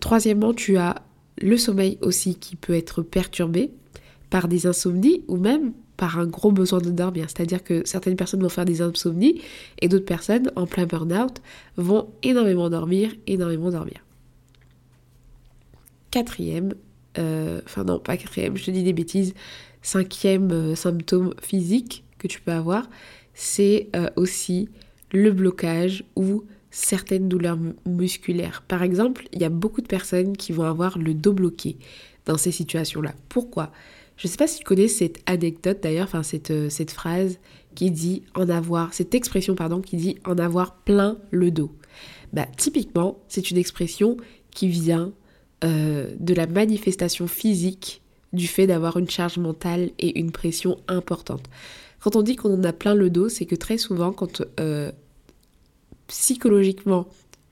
troisièmement, 0.00 0.54
tu 0.54 0.76
as 0.76 0.96
le 1.38 1.56
sommeil 1.56 1.98
aussi 2.00 2.34
qui 2.34 2.56
peut 2.56 2.74
être 2.74 3.02
perturbé 3.02 3.70
par 4.30 4.48
des 4.48 4.66
insomnies 4.66 5.22
ou 5.28 5.36
même 5.36 5.72
par 5.96 6.18
un 6.18 6.26
gros 6.26 6.52
besoin 6.52 6.80
de 6.80 6.90
dormir. 6.90 7.26
C'est-à-dire 7.28 7.62
que 7.64 7.82
certaines 7.86 8.16
personnes 8.16 8.42
vont 8.42 8.48
faire 8.48 8.64
des 8.64 8.82
insomnies 8.82 9.40
et 9.80 9.88
d'autres 9.88 10.04
personnes 10.04 10.50
en 10.56 10.66
plein 10.66 10.86
burn-out 10.86 11.40
vont 11.76 12.08
énormément 12.22 12.68
dormir, 12.70 13.12
énormément 13.26 13.70
dormir. 13.70 14.04
Quatrième, 16.10 16.74
euh, 17.18 17.60
enfin 17.64 17.84
non, 17.84 17.98
pas 17.98 18.16
quatrième, 18.16 18.56
je 18.56 18.64
te 18.64 18.70
dis 18.70 18.82
des 18.82 18.92
bêtises, 18.92 19.34
cinquième 19.82 20.50
euh, 20.52 20.74
symptôme 20.74 21.34
physique 21.40 22.04
que 22.18 22.26
tu 22.26 22.40
peux 22.40 22.52
avoir, 22.52 22.88
c'est 23.34 23.88
euh, 23.94 24.08
aussi 24.16 24.68
le 25.12 25.30
blocage 25.30 26.04
ou 26.16 26.44
certaines 26.70 27.28
douleurs 27.28 27.58
musculaires. 27.86 28.62
Par 28.66 28.82
exemple, 28.82 29.28
il 29.32 29.40
y 29.40 29.44
a 29.44 29.48
beaucoup 29.48 29.80
de 29.80 29.86
personnes 29.86 30.36
qui 30.36 30.52
vont 30.52 30.64
avoir 30.64 30.98
le 30.98 31.14
dos 31.14 31.32
bloqué 31.32 31.78
dans 32.26 32.36
ces 32.36 32.52
situations-là. 32.52 33.14
Pourquoi? 33.28 33.72
Je 34.16 34.26
ne 34.26 34.30
sais 34.30 34.38
pas 34.38 34.46
si 34.46 34.58
tu 34.58 34.64
connais 34.64 34.88
cette 34.88 35.18
anecdote 35.26 35.78
d'ailleurs, 35.82 36.06
enfin 36.06 36.22
cette, 36.22 36.50
euh, 36.50 36.70
cette 36.70 36.90
phrase 36.90 37.38
qui 37.74 37.90
dit 37.90 38.22
en 38.34 38.48
avoir, 38.48 38.94
cette 38.94 39.14
expression 39.14 39.54
pardon, 39.54 39.80
qui 39.80 39.96
dit 39.96 40.16
en 40.24 40.38
avoir 40.38 40.76
plein 40.76 41.18
le 41.30 41.50
dos. 41.50 41.70
Bah, 42.32 42.46
typiquement, 42.56 43.18
c'est 43.28 43.50
une 43.50 43.58
expression 43.58 44.16
qui 44.50 44.68
vient 44.68 45.12
euh, 45.64 46.10
de 46.18 46.34
la 46.34 46.46
manifestation 46.46 47.26
physique 47.26 48.02
du 48.32 48.46
fait 48.46 48.66
d'avoir 48.66 48.96
une 48.96 49.08
charge 49.08 49.38
mentale 49.38 49.90
et 49.98 50.18
une 50.18 50.32
pression 50.32 50.78
importante. 50.88 51.44
Quand 52.00 52.16
on 52.16 52.22
dit 52.22 52.36
qu'on 52.36 52.54
en 52.54 52.64
a 52.64 52.72
plein 52.72 52.94
le 52.94 53.10
dos, 53.10 53.28
c'est 53.28 53.46
que 53.46 53.54
très 53.54 53.78
souvent, 53.78 54.12
quand 54.12 54.42
euh, 54.60 54.90
psychologiquement 56.08 57.08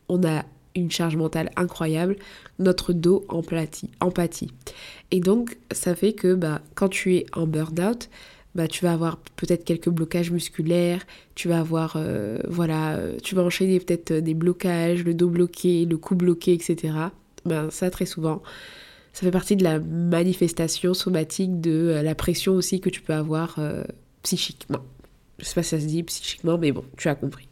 on 0.08 0.24
a 0.24 0.44
une 0.74 0.90
charge 0.90 1.16
mentale 1.16 1.50
incroyable, 1.56 2.16
notre 2.58 2.92
dos 2.92 3.24
empathie. 3.28 4.50
Et 5.10 5.20
donc, 5.20 5.58
ça 5.70 5.94
fait 5.94 6.12
que 6.12 6.34
bah, 6.34 6.60
quand 6.74 6.88
tu 6.88 7.16
es 7.16 7.26
en 7.32 7.46
burn-out, 7.46 8.08
bah, 8.54 8.68
tu 8.68 8.84
vas 8.84 8.92
avoir 8.92 9.16
peut-être 9.16 9.64
quelques 9.64 9.88
blocages 9.88 10.30
musculaires, 10.30 11.04
tu 11.34 11.48
vas 11.48 11.58
avoir, 11.58 11.94
euh, 11.96 12.38
voilà, 12.46 12.94
euh, 12.96 13.18
tu 13.22 13.34
vas 13.34 13.42
enchaîner 13.42 13.80
peut-être 13.80 14.12
des 14.12 14.34
blocages, 14.34 15.04
le 15.04 15.12
dos 15.12 15.28
bloqué, 15.28 15.84
le 15.84 15.96
cou 15.96 16.14
bloqué, 16.14 16.52
etc. 16.52 16.94
Ben, 17.44 17.70
ça, 17.70 17.90
très 17.90 18.06
souvent, 18.06 18.42
ça 19.12 19.22
fait 19.22 19.32
partie 19.32 19.56
de 19.56 19.64
la 19.64 19.80
manifestation 19.80 20.94
somatique 20.94 21.60
de 21.60 21.70
euh, 21.70 22.02
la 22.02 22.14
pression 22.14 22.54
aussi 22.54 22.80
que 22.80 22.90
tu 22.90 23.00
peux 23.00 23.14
avoir 23.14 23.58
psychiquement. 24.22 24.84
Je 25.40 25.44
sais 25.44 25.54
pas 25.54 25.64
si 25.64 25.70
ça 25.70 25.80
se 25.80 25.86
dit 25.86 26.04
psychiquement, 26.04 26.56
mais 26.56 26.70
bon, 26.70 26.84
tu 26.96 27.08
as 27.08 27.16
compris. 27.16 27.48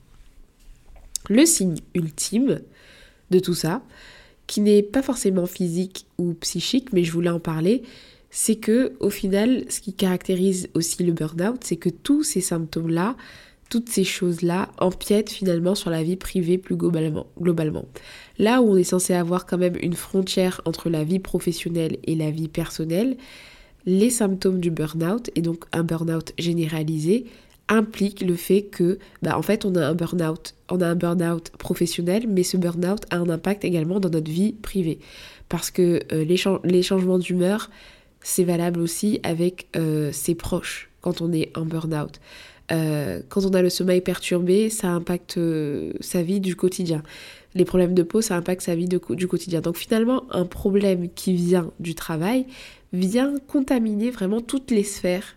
Le 1.28 1.44
signe 1.46 1.78
ultime, 1.94 2.60
de 3.32 3.38
tout 3.40 3.54
ça, 3.54 3.82
qui 4.52 4.60
n'est 4.60 4.82
pas 4.82 5.00
forcément 5.00 5.46
physique 5.46 6.04
ou 6.18 6.34
psychique, 6.34 6.92
mais 6.92 7.04
je 7.04 7.12
voulais 7.12 7.30
en 7.30 7.40
parler, 7.40 7.84
c'est 8.28 8.56
que 8.56 8.92
au 9.00 9.08
final, 9.08 9.64
ce 9.70 9.80
qui 9.80 9.94
caractérise 9.94 10.68
aussi 10.74 11.02
le 11.04 11.14
burn-out, 11.14 11.64
c'est 11.64 11.76
que 11.76 11.88
tous 11.88 12.22
ces 12.22 12.42
symptômes-là, 12.42 13.16
toutes 13.70 13.88
ces 13.88 14.04
choses-là 14.04 14.68
empiètent 14.76 15.30
finalement 15.30 15.74
sur 15.74 15.88
la 15.88 16.02
vie 16.02 16.16
privée 16.16 16.58
plus 16.58 16.76
globalement. 16.76 17.86
Là 18.38 18.60
où 18.60 18.72
on 18.72 18.76
est 18.76 18.84
censé 18.84 19.14
avoir 19.14 19.46
quand 19.46 19.56
même 19.56 19.78
une 19.80 19.94
frontière 19.94 20.60
entre 20.66 20.90
la 20.90 21.02
vie 21.02 21.18
professionnelle 21.18 21.96
et 22.04 22.14
la 22.14 22.30
vie 22.30 22.48
personnelle, 22.48 23.16
les 23.86 24.10
symptômes 24.10 24.60
du 24.60 24.70
burn-out, 24.70 25.30
et 25.34 25.40
donc 25.40 25.64
un 25.72 25.82
burn-out 25.82 26.34
généralisé, 26.36 27.24
implique 27.68 28.20
le 28.20 28.34
fait 28.34 28.64
que, 28.64 28.98
bah, 29.22 29.38
en 29.38 29.42
fait, 29.42 29.64
on 29.64 29.74
a 29.76 29.86
un 29.86 29.94
burn-out, 29.94 30.54
on 30.72 30.80
a 30.80 30.86
un 30.86 30.94
burn-out 30.94 31.50
professionnel, 31.58 32.24
mais 32.26 32.42
ce 32.42 32.56
burn-out 32.56 33.04
a 33.10 33.18
un 33.18 33.28
impact 33.28 33.64
également 33.64 34.00
dans 34.00 34.08
notre 34.08 34.30
vie 34.30 34.52
privée. 34.52 34.98
Parce 35.48 35.70
que 35.70 36.00
euh, 36.12 36.24
les, 36.24 36.82
changements 36.82 37.18
d'humeur, 37.18 37.70
c'est 38.22 38.44
valable 38.44 38.80
aussi 38.80 39.20
avec 39.22 39.68
euh, 39.76 40.10
ses 40.12 40.34
proches 40.34 40.90
quand 41.02 41.20
on 41.20 41.30
est 41.32 41.56
en 41.56 41.66
burn-out. 41.66 42.20
Euh, 42.70 43.20
quand 43.28 43.44
on 43.44 43.52
a 43.52 43.60
le 43.60 43.68
sommeil 43.68 44.00
perturbé, 44.00 44.70
ça 44.70 44.88
impacte 44.88 45.38
sa 46.00 46.22
vie 46.22 46.40
du 46.40 46.56
quotidien. 46.56 47.02
Les 47.54 47.66
problèmes 47.66 47.92
de 47.92 48.02
peau, 48.02 48.22
ça 48.22 48.34
impacte 48.36 48.62
sa 48.62 48.74
vie 48.74 48.88
du 48.88 49.28
quotidien. 49.28 49.60
Donc 49.60 49.76
finalement, 49.76 50.24
un 50.30 50.46
problème 50.46 51.10
qui 51.14 51.34
vient 51.34 51.70
du 51.80 51.94
travail 51.94 52.46
vient 52.94 53.34
contaminer 53.46 54.10
vraiment 54.10 54.40
toutes 54.40 54.70
les 54.70 54.84
sphères 54.84 55.36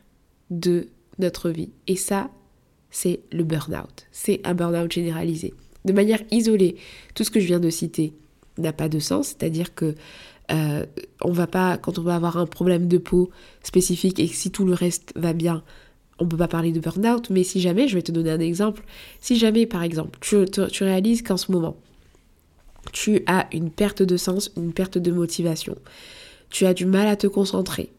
de 0.50 0.88
notre 1.20 1.50
vie. 1.50 1.72
Et 1.88 1.98
ça, 1.98 2.30
c'est 2.96 3.20
le 3.34 3.44
burn-out. 3.44 4.08
C'est 4.14 4.40
un 4.46 4.54
burn-out 4.54 4.90
généralisé. 4.90 5.54
De 5.84 5.92
manière 5.92 6.22
isolée, 6.32 6.78
tout 7.14 7.26
ce 7.26 7.30
que 7.30 7.42
je 7.42 7.46
viens 7.46 7.60
de 7.60 7.70
citer 7.70 8.14
n'a 8.58 8.72
pas 8.72 8.88
de 8.88 9.00
sens, 9.00 9.28
c'est-à-dire 9.28 9.76
que 9.76 9.96
euh, 10.50 10.86
on 11.22 11.34
va 11.34 11.46
pas, 11.46 11.78
quand 11.78 12.00
on 12.00 12.04
va 12.04 12.16
avoir 12.16 12.38
un 12.38 12.46
problème 12.46 12.88
de 12.88 12.98
peau 12.98 13.32
spécifique 13.64 14.18
et 14.18 14.28
si 14.28 14.50
tout 14.50 14.66
le 14.66 14.74
reste 14.74 15.12
va 15.18 15.34
bien, 15.34 15.62
on 16.20 16.28
peut 16.28 16.38
pas 16.38 16.48
parler 16.48 16.72
de 16.72 16.80
burn-out, 16.80 17.30
mais 17.30 17.44
si 17.44 17.60
jamais, 17.60 17.90
je 17.90 17.96
vais 17.96 18.02
te 18.02 18.14
donner 18.14 18.32
un 18.32 18.40
exemple, 18.40 18.86
si 19.20 19.36
jamais 19.36 19.66
par 19.66 19.84
exemple, 19.84 20.18
tu, 20.22 20.46
tu 20.46 20.84
réalises 20.86 21.22
qu'en 21.22 21.36
ce 21.36 21.52
moment, 21.52 21.76
tu 22.94 23.24
as 23.28 23.50
une 23.52 23.72
perte 23.72 24.04
de 24.04 24.16
sens, 24.16 24.54
une 24.56 24.72
perte 24.72 24.98
de 24.98 25.12
motivation, 25.12 25.76
tu 26.50 26.66
as 26.66 26.74
du 26.74 26.86
mal 26.86 27.08
à 27.08 27.18
te 27.18 27.28
concentrer, 27.28 27.92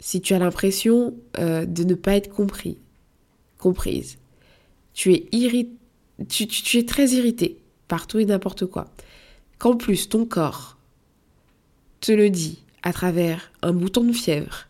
si 0.00 0.20
tu 0.20 0.34
as 0.34 0.38
l'impression 0.38 1.14
euh, 1.38 1.64
de 1.64 1.84
ne 1.84 1.94
pas 1.94 2.16
être 2.16 2.28
compris, 2.28 2.76
comprise, 3.60 4.18
tu 4.94 5.12
es, 5.12 5.28
tu, 6.28 6.78
es 6.78 6.84
très 6.84 7.08
irrité 7.10 7.58
par 7.88 8.06
tout 8.06 8.18
et 8.18 8.24
n'importe 8.24 8.66
quoi, 8.66 8.90
qu'en 9.58 9.76
plus 9.76 10.08
ton 10.08 10.26
corps 10.26 10.76
te 12.00 12.12
le 12.12 12.30
dit 12.30 12.62
à 12.82 12.92
travers 12.92 13.52
un 13.62 13.72
bouton 13.72 14.04
de 14.04 14.12
fièvre, 14.12 14.66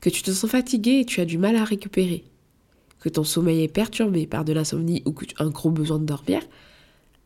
que 0.00 0.10
tu 0.10 0.22
te 0.22 0.30
sens 0.30 0.50
fatigué 0.50 1.00
et 1.00 1.04
tu 1.04 1.20
as 1.20 1.24
du 1.24 1.38
mal 1.38 1.56
à 1.56 1.64
récupérer, 1.64 2.24
que 3.00 3.08
ton 3.08 3.24
sommeil 3.24 3.62
est 3.62 3.68
perturbé 3.68 4.26
par 4.26 4.44
de 4.44 4.52
l'insomnie 4.52 5.02
ou 5.06 5.12
que 5.12 5.24
un 5.38 5.48
gros 5.48 5.70
besoin 5.70 5.98
de 5.98 6.04
dormir, 6.04 6.42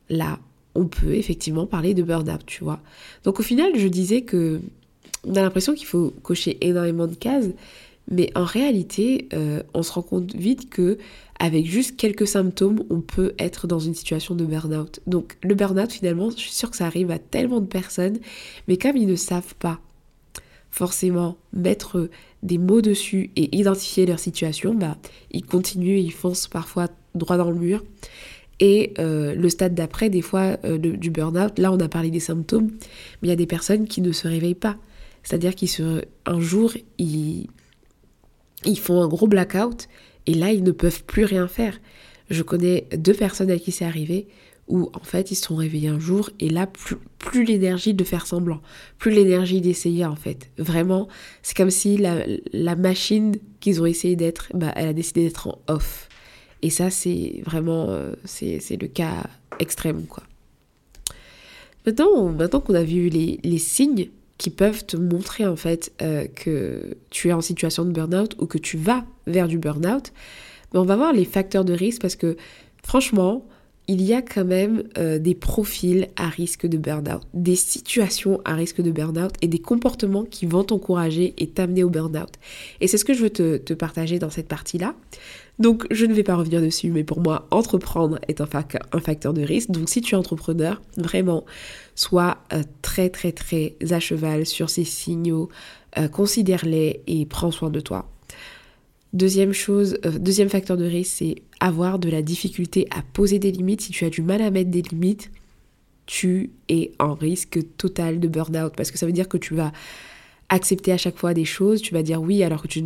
là, 0.09 0.38
on 0.75 0.87
peut 0.87 1.15
effectivement 1.15 1.67
parler 1.67 1.93
de 1.93 2.03
burn-out, 2.03 2.47
tu 2.47 2.65
vois. 2.65 2.81
Donc 3.25 3.41
au 3.41 3.43
final, 3.43 3.73
je 3.77 3.88
disais 3.88 4.23
que 4.23 4.61
on 5.25 5.37
a 5.37 5.43
l'impression 5.43 5.75
qu'il 5.75 5.87
faut 5.87 6.12
cocher 6.23 6.59
énormément 6.61 7.07
de 7.07 7.15
cases, 7.15 7.47
mais 8.11 8.31
en 8.35 8.45
réalité, 8.45 9.29
euh, 9.33 9.62
on 9.75 9.83
se 9.83 9.93
rend 9.93 10.03
compte 10.03 10.35
vite 10.35 10.69
que 10.71 10.99
avec 11.38 11.67
juste 11.67 11.97
quelques 11.97 12.27
symptômes, 12.27 12.85
on 12.91 13.01
peut 13.01 13.35
être 13.38 13.67
dans 13.67 13.79
une 13.79 13.95
situation 13.95 14.35
de 14.35 14.45
burn-out. 14.45 15.01
Donc 15.07 15.37
le 15.43 15.55
burn-out, 15.55 15.91
finalement, 15.91 16.31
je 16.31 16.37
suis 16.37 16.53
sûre 16.53 16.71
que 16.71 16.77
ça 16.77 16.87
arrive 16.87 17.11
à 17.11 17.19
tellement 17.19 17.61
de 17.61 17.67
personnes, 17.67 18.19
mais 18.69 18.77
comme 18.77 18.97
ils 18.97 19.09
ne 19.09 19.17
savent 19.17 19.55
pas 19.57 19.81
forcément 20.71 21.37
mettre 21.53 22.09
des 22.43 22.59
mots 22.59 22.81
dessus 22.81 23.31
et 23.37 23.57
identifier 23.57 24.07
leur 24.07 24.19
situation, 24.19 24.75
bah, 24.75 24.97
ils 25.31 25.45
continuent, 25.45 25.99
ils 25.99 26.12
foncent 26.12 26.49
parfois 26.49 26.88
droit 27.15 27.37
dans 27.37 27.51
le 27.51 27.59
mur. 27.59 27.85
Et 28.59 28.95
euh, 28.99 29.35
le 29.35 29.49
stade 29.49 29.75
d'après, 29.75 30.09
des 30.09 30.23
fois, 30.23 30.57
euh, 30.65 30.79
du 30.79 31.11
burn-out, 31.11 31.59
là 31.59 31.73
on 31.73 31.81
a 31.81 31.88
parlé 31.88 32.11
des 32.11 32.21
symptômes, 32.21 32.71
mais 33.21 33.29
il 33.29 33.29
y 33.29 33.33
a 33.33 33.37
des 33.37 33.47
personnes 33.47 33.87
qui 33.87 34.01
ne 34.01 34.12
se 34.12 34.29
réveillent 34.29 34.55
pas. 34.55 34.77
C'est-à-dire 35.23 35.55
qu'un 35.55 36.41
jour, 36.41 36.73
ils, 36.99 37.49
ils 38.64 38.79
font 38.79 39.03
un 39.03 39.09
gros 39.09 39.27
blackout 39.27 39.88
et 40.27 40.35
là, 40.35 40.53
ils 40.53 40.62
ne 40.62 40.70
peuvent 40.70 41.05
plus 41.05 41.25
rien 41.25 41.48
faire. 41.48 41.81
Je 42.31 42.42
connais 42.42 42.87
deux 42.96 43.14
personnes 43.14 43.51
à 43.51 43.59
qui 43.59 43.72
c'est 43.72 43.85
arrivé 43.85 44.29
où 44.68 44.90
en 44.94 45.01
fait 45.01 45.31
ils 45.31 45.35
se 45.35 45.44
sont 45.44 45.57
réveillés 45.57 45.88
un 45.88 45.98
jour 45.98 46.31
et 46.38 46.48
là 46.48 46.66
plus, 47.18 47.44
l'énergie 47.44 47.94
de 47.94 48.05
faire 48.05 48.27
semblant, 48.27 48.62
plus 48.98 49.11
l'énergie 49.11 49.61
d'essayer 49.61 50.05
en 50.07 50.16
fait. 50.16 50.51
Vraiment, 50.57 51.09
c'est 51.42 51.57
comme 51.57 51.70
si 51.70 51.98
la, 51.98 52.77
machine 52.77 53.37
qu'ils 53.61 53.83
ont 53.83 53.87
essayé 53.87 54.16
d'être, 54.16 54.48
bah, 54.55 54.72
elle 54.77 54.88
a 54.88 54.92
décidé 54.92 55.25
d'être 55.25 55.48
en 55.48 55.59
off. 55.66 56.09
Et 56.62 56.70
ça 56.70 56.90
c'est 56.90 57.42
vraiment, 57.44 57.90
euh, 57.90 58.14
c'est 58.25 58.81
le 58.81 58.87
cas 58.87 59.25
extrême 59.59 60.07
quoi. 60.07 60.22
Maintenant, 61.85 62.29
maintenant 62.29 62.61
qu'on 62.61 62.75
a 62.75 62.85
vu 62.85 63.09
les, 63.09 63.40
les 63.42 63.59
signes 63.59 64.09
qui 64.43 64.51
peuvent 64.51 64.85
te 64.85 64.97
montrer 64.97 65.47
en 65.47 65.55
fait 65.55 65.93
euh, 66.03 66.27
que 66.27 66.97
tu 67.11 67.29
es 67.29 67.33
en 67.33 67.41
situation 67.41 67.85
de 67.85 67.93
burn-out 67.93 68.35
ou 68.41 68.47
que 68.47 68.59
tu 68.59 68.77
vas 68.77 69.05
vers 69.29 69.47
du 69.47 69.57
burn-out, 69.57 70.13
mais 70.73 70.81
on 70.81 70.85
va 70.85 70.97
voir 70.97 71.13
les 71.13 71.25
facteurs 71.25 71.65
de 71.65 71.73
risque 71.73 72.03
parce 72.03 72.17
que 72.17 72.37
franchement, 72.83 73.47
il 73.87 74.03
y 74.03 74.15
a 74.15 74.21
quand 74.21 74.45
même 74.45 74.83
euh, 74.99 75.21
des 75.21 75.37
profils 75.37 76.09
à 76.17 76.29
risque 76.29 76.67
de 76.67 76.77
burn-out, 76.77 77.23
des 77.35 77.55
situations 77.55 78.41
à 78.45 78.55
risque 78.55 78.81
de 78.81 78.91
burn-out 78.91 79.33
et 79.43 79.47
des 79.47 79.61
comportements 79.61 80.25
qui 80.25 80.47
vont 80.47 80.65
t'encourager 80.65 81.35
et 81.39 81.47
t'amener 81.47 81.85
au 81.85 81.89
burn-out. 81.89 82.33
Et 82.81 82.89
c'est 82.89 82.99
ce 82.99 83.05
que 83.05 83.15
je 83.15 83.23
veux 83.23 83.31
te, 83.31 83.75
partager 83.75 84.19
dans 84.19 84.31
cette 84.31 84.49
partie-là. 84.49 84.97
Donc 85.62 85.87
je 85.92 86.07
ne 86.07 86.12
vais 86.12 86.25
pas 86.25 86.35
revenir 86.35 86.61
dessus, 86.61 86.90
mais 86.90 87.05
pour 87.05 87.20
moi, 87.20 87.46
entreprendre 87.53 88.18
est 88.27 88.40
un, 88.40 88.46
facteur 88.46 89.33
de 89.33 89.42
risque. 89.42 89.70
Donc 89.70 89.88
si 89.88 90.01
tu 90.01 90.16
es 90.16 90.18
entrepreneur, 90.18 90.83
vraiment, 90.96 91.44
sois 91.94 92.38
euh, 92.53 92.64
très 92.83 93.11
très 93.11 93.31
très 93.31 93.77
à 93.92 94.01
cheval 94.01 94.44
sur 94.44 94.68
ces 94.68 94.83
signaux, 94.83 95.51
euh, 95.98 96.09
considère-les 96.09 97.03
et 97.07 97.27
prends 97.27 97.53
soin 97.53 97.70
de 97.70 97.79
toi. 97.79 98.11
Deuxième 99.12 99.53
chose, 99.53 99.98
euh, 100.05 100.18
deuxième 100.18 100.48
facteur 100.48 100.77
de 100.77 100.85
risque, 100.85 101.14
c'est 101.18 101.37
avoir 101.61 102.01
de 102.01 102.11
la 102.11 102.22
difficulté 102.22 102.88
à 102.90 103.03
poser 103.12 103.38
des 103.38 103.53
limites. 103.53 103.83
Si 103.83 103.92
tu 103.92 104.05
as 104.05 104.11
du 104.11 104.22
mal 104.22 104.42
à 104.42 104.51
mettre 104.51 104.70
des 104.72 104.83
limites, 104.83 105.31
tu 106.07 106.51
es 106.68 106.90
en 106.98 107.14
risque 107.14 107.61
total 107.77 108.18
de 108.18 108.27
burn-out 108.27 108.72
parce 108.77 108.90
que 108.90 108.98
ça 108.98 109.07
veut 109.07 109.12
dire 109.12 109.29
que 109.29 109.38
tu 109.38 109.55
vas 109.55 109.70
accepter 110.53 110.93
à 110.93 110.99
chaque 110.99 111.17
fois 111.17 111.33
des 111.33 111.47
choses, 111.47 111.81
tu 111.81 111.95
vas 111.95 112.03
dire 112.03 112.21
oui 112.21 112.43
alors 112.43 112.62
que 112.62 112.69
tu, 112.69 112.83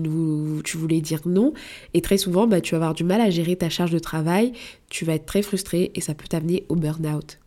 voulais 0.76 1.00
dire 1.00 1.20
non. 1.26 1.52
Et 1.94 2.00
très 2.00 2.16
souvent, 2.16 2.46
bah, 2.46 2.61
tu 2.61 2.72
vas 2.72 2.76
avoir 2.76 2.94
du 2.94 3.02
mal 3.02 3.20
à 3.20 3.29
gérer 3.29 3.57
ta 3.57 3.68
charge 3.68 3.90
de 3.90 3.98
travail, 3.98 4.52
tu 4.88 5.05
vas 5.05 5.14
être 5.14 5.26
très 5.26 5.42
frustré 5.42 5.90
et 5.94 6.00
ça 6.00 6.14
peut 6.14 6.29
t'amener 6.29 6.64
au 6.68 6.76
burn-out. 6.76 7.38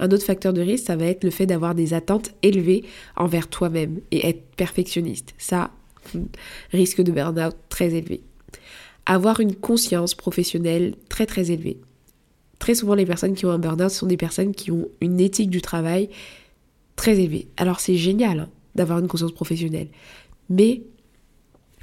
Un 0.00 0.10
autre 0.10 0.24
facteur 0.24 0.54
de 0.54 0.62
risque, 0.62 0.86
ça 0.86 0.96
va 0.96 1.04
être 1.04 1.22
le 1.22 1.30
fait 1.30 1.44
d'avoir 1.44 1.74
des 1.74 1.92
attentes 1.92 2.32
élevées 2.42 2.84
envers 3.16 3.48
toi-même 3.48 4.00
et 4.10 4.26
être 4.26 4.42
perfectionniste. 4.56 5.34
Ça, 5.36 5.70
risque 6.72 7.02
de 7.02 7.12
burn-out 7.12 7.54
très 7.68 7.94
élevé. 7.94 8.22
Avoir 9.04 9.40
une 9.40 9.54
conscience 9.54 10.14
professionnelle 10.14 10.94
très 11.10 11.26
très 11.26 11.50
élevée. 11.50 11.78
Très 12.58 12.74
souvent, 12.74 12.94
les 12.94 13.06
personnes 13.06 13.34
qui 13.34 13.44
ont 13.44 13.50
un 13.50 13.58
burn-out 13.58 13.90
sont 13.90 14.06
des 14.06 14.16
personnes 14.16 14.54
qui 14.54 14.70
ont 14.70 14.88
une 15.02 15.20
éthique 15.20 15.50
du 15.50 15.60
travail 15.60 16.08
très 16.96 17.18
élevée. 17.18 17.48
Alors 17.58 17.80
c'est 17.80 17.96
génial, 17.96 18.40
hein 18.40 18.48
d'avoir 18.78 18.98
une 18.98 19.08
conscience 19.08 19.32
professionnelle. 19.32 19.88
Mais 20.48 20.82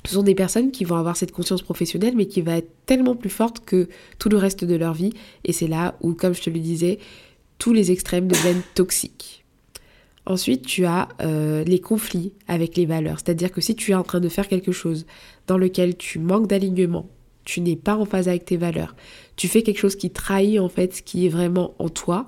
ce 0.06 0.14
sont 0.14 0.24
des 0.24 0.36
personnes 0.36 0.72
qui 0.72 0.84
vont 0.84 0.96
avoir 0.96 1.18
cette 1.18 1.32
conscience 1.32 1.62
professionnelle, 1.62 2.16
mais 2.16 2.28
qui 2.28 2.42
va 2.42 2.58
être 2.58 2.70
tellement 2.86 3.16
plus 3.16 3.30
forte 3.30 3.66
que 3.66 3.88
tout 4.20 4.30
le 4.30 4.38
reste 4.38 4.66
de 4.66 4.76
leur 4.76 4.94
vie. 4.94 5.14
Et 5.44 5.54
c'est 5.54 5.68
là 5.68 5.96
où, 6.02 6.14
comme 6.14 6.34
je 6.34 6.42
te 6.42 6.50
le 6.50 6.60
disais, 6.60 7.00
tous 7.58 7.74
les 7.74 7.92
extrêmes 7.92 8.28
deviennent 8.28 8.62
toxiques. 8.74 9.46
Ensuite, 10.26 10.66
tu 10.66 10.86
as 10.86 11.08
euh, 11.22 11.64
les 11.64 11.80
conflits 11.80 12.34
avec 12.48 12.76
les 12.78 12.86
valeurs. 12.86 13.20
C'est-à-dire 13.20 13.52
que 13.52 13.62
si 13.62 13.76
tu 13.76 13.92
es 13.92 13.96
en 13.96 14.04
train 14.04 14.20
de 14.20 14.30
faire 14.30 14.48
quelque 14.48 14.72
chose 14.72 15.06
dans 15.48 15.58
lequel 15.58 15.96
tu 15.98 16.18
manques 16.18 16.48
d'alignement, 16.48 17.08
tu 17.44 17.62
n'es 17.62 17.76
pas 17.76 17.96
en 17.96 18.06
phase 18.06 18.28
avec 18.28 18.46
tes 18.46 18.58
valeurs, 18.58 18.96
tu 19.36 19.48
fais 19.48 19.62
quelque 19.62 19.78
chose 19.78 19.96
qui 19.96 20.10
trahit 20.10 20.60
en 20.60 20.70
fait 20.70 20.96
ce 20.96 21.02
qui 21.04 21.28
est 21.28 21.30
vraiment 21.30 21.76
en 21.78 21.90
toi, 21.90 22.28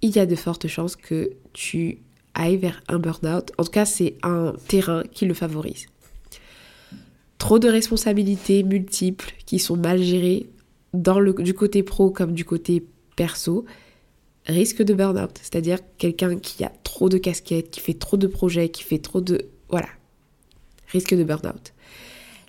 il 0.00 0.14
y 0.14 0.20
a 0.20 0.26
de 0.26 0.36
fortes 0.36 0.68
chances 0.68 0.94
que 0.94 1.32
tu 1.52 1.98
aille 2.36 2.56
vers 2.56 2.80
un 2.86 3.00
burn-out. 3.00 3.50
En 3.58 3.64
tout 3.64 3.70
cas, 3.72 3.84
c'est 3.84 4.14
un 4.22 4.54
terrain 4.68 5.02
qui 5.12 5.26
le 5.26 5.34
favorise. 5.34 5.86
Trop 7.38 7.58
de 7.58 7.68
responsabilités 7.68 8.62
multiples 8.62 9.32
qui 9.44 9.58
sont 9.58 9.76
mal 9.76 10.00
gérées 10.00 10.46
du 10.94 11.54
côté 11.54 11.82
pro 11.82 12.10
comme 12.10 12.32
du 12.32 12.44
côté 12.44 12.84
perso 13.16 13.66
risque 14.46 14.82
de 14.82 14.94
burn-out. 14.94 15.38
C'est-à-dire 15.42 15.78
quelqu'un 15.98 16.38
qui 16.38 16.64
a 16.64 16.72
trop 16.84 17.08
de 17.08 17.18
casquettes, 17.18 17.70
qui 17.70 17.80
fait 17.80 17.94
trop 17.94 18.16
de 18.16 18.26
projets, 18.26 18.68
qui 18.68 18.82
fait 18.82 18.98
trop 18.98 19.20
de... 19.20 19.46
Voilà. 19.68 19.88
Risque 20.88 21.14
de 21.14 21.24
burn-out. 21.24 21.72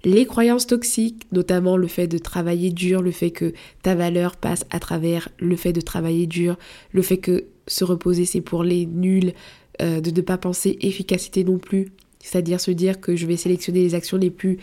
Les 0.03 0.25
croyances 0.25 0.67
toxiques, 0.67 1.23
notamment 1.31 1.75
le 1.75 1.87
fait 1.87 2.07
de 2.07 2.17
travailler 2.17 2.69
dur, 2.69 3.01
le 3.01 3.11
fait 3.11 3.31
que 3.31 3.53
ta 3.81 3.95
valeur 3.95 4.37
passe 4.37 4.63
à 4.69 4.79
travers 4.79 5.29
le 5.39 5.55
fait 5.55 5.73
de 5.73 5.81
travailler 5.81 6.27
dur, 6.27 6.57
le 6.91 7.01
fait 7.01 7.17
que 7.17 7.45
se 7.65 7.83
reposer 7.83 8.25
c'est 8.25 8.41
pour 8.41 8.63
les 8.63 8.85
nuls, 8.85 9.33
euh, 9.81 10.01
de 10.01 10.11
ne 10.11 10.21
pas 10.21 10.37
penser 10.37 10.77
efficacité 10.81 11.43
non 11.43 11.57
plus, 11.57 11.91
c'est-à-dire 12.19 12.59
se 12.59 12.71
dire 12.71 12.99
que 12.99 13.15
je 13.15 13.25
vais 13.25 13.37
sélectionner 13.37 13.81
les 13.81 13.95
actions 13.95 14.17
les 14.17 14.31
plus 14.31 14.57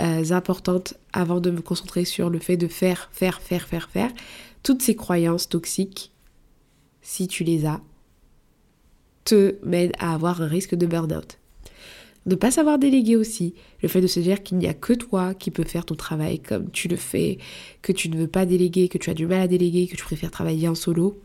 euh, 0.00 0.30
importantes 0.30 0.94
avant 1.12 1.40
de 1.40 1.50
me 1.50 1.60
concentrer 1.60 2.04
sur 2.04 2.30
le 2.30 2.38
fait 2.38 2.56
de 2.56 2.68
faire, 2.68 3.08
faire, 3.12 3.40
faire, 3.40 3.66
faire, 3.66 3.88
faire. 3.90 4.10
Toutes 4.62 4.82
ces 4.82 4.96
croyances 4.96 5.48
toxiques, 5.48 6.12
si 7.02 7.28
tu 7.28 7.44
les 7.44 7.66
as, 7.66 7.80
te 9.24 9.56
mènent 9.64 9.92
à 9.98 10.14
avoir 10.14 10.42
un 10.42 10.46
risque 10.46 10.74
de 10.74 10.86
burn-out. 10.86 11.38
Ne 12.26 12.34
pas 12.34 12.50
savoir 12.50 12.78
déléguer 12.78 13.16
aussi, 13.16 13.54
le 13.82 13.88
fait 13.88 14.00
de 14.00 14.06
se 14.06 14.20
dire 14.20 14.42
qu'il 14.42 14.58
n'y 14.58 14.66
a 14.66 14.74
que 14.74 14.92
toi 14.92 15.34
qui 15.34 15.50
peux 15.50 15.64
faire 15.64 15.86
ton 15.86 15.94
travail 15.94 16.40
comme 16.40 16.70
tu 16.70 16.88
le 16.88 16.96
fais, 16.96 17.38
que 17.80 17.92
tu 17.92 18.10
ne 18.10 18.16
veux 18.16 18.26
pas 18.26 18.44
déléguer, 18.44 18.88
que 18.88 18.98
tu 18.98 19.08
as 19.08 19.14
du 19.14 19.26
mal 19.26 19.40
à 19.40 19.48
déléguer, 19.48 19.86
que 19.86 19.96
tu 19.96 20.04
préfères 20.04 20.30
travailler 20.30 20.68
en 20.68 20.74
solo, 20.74 21.20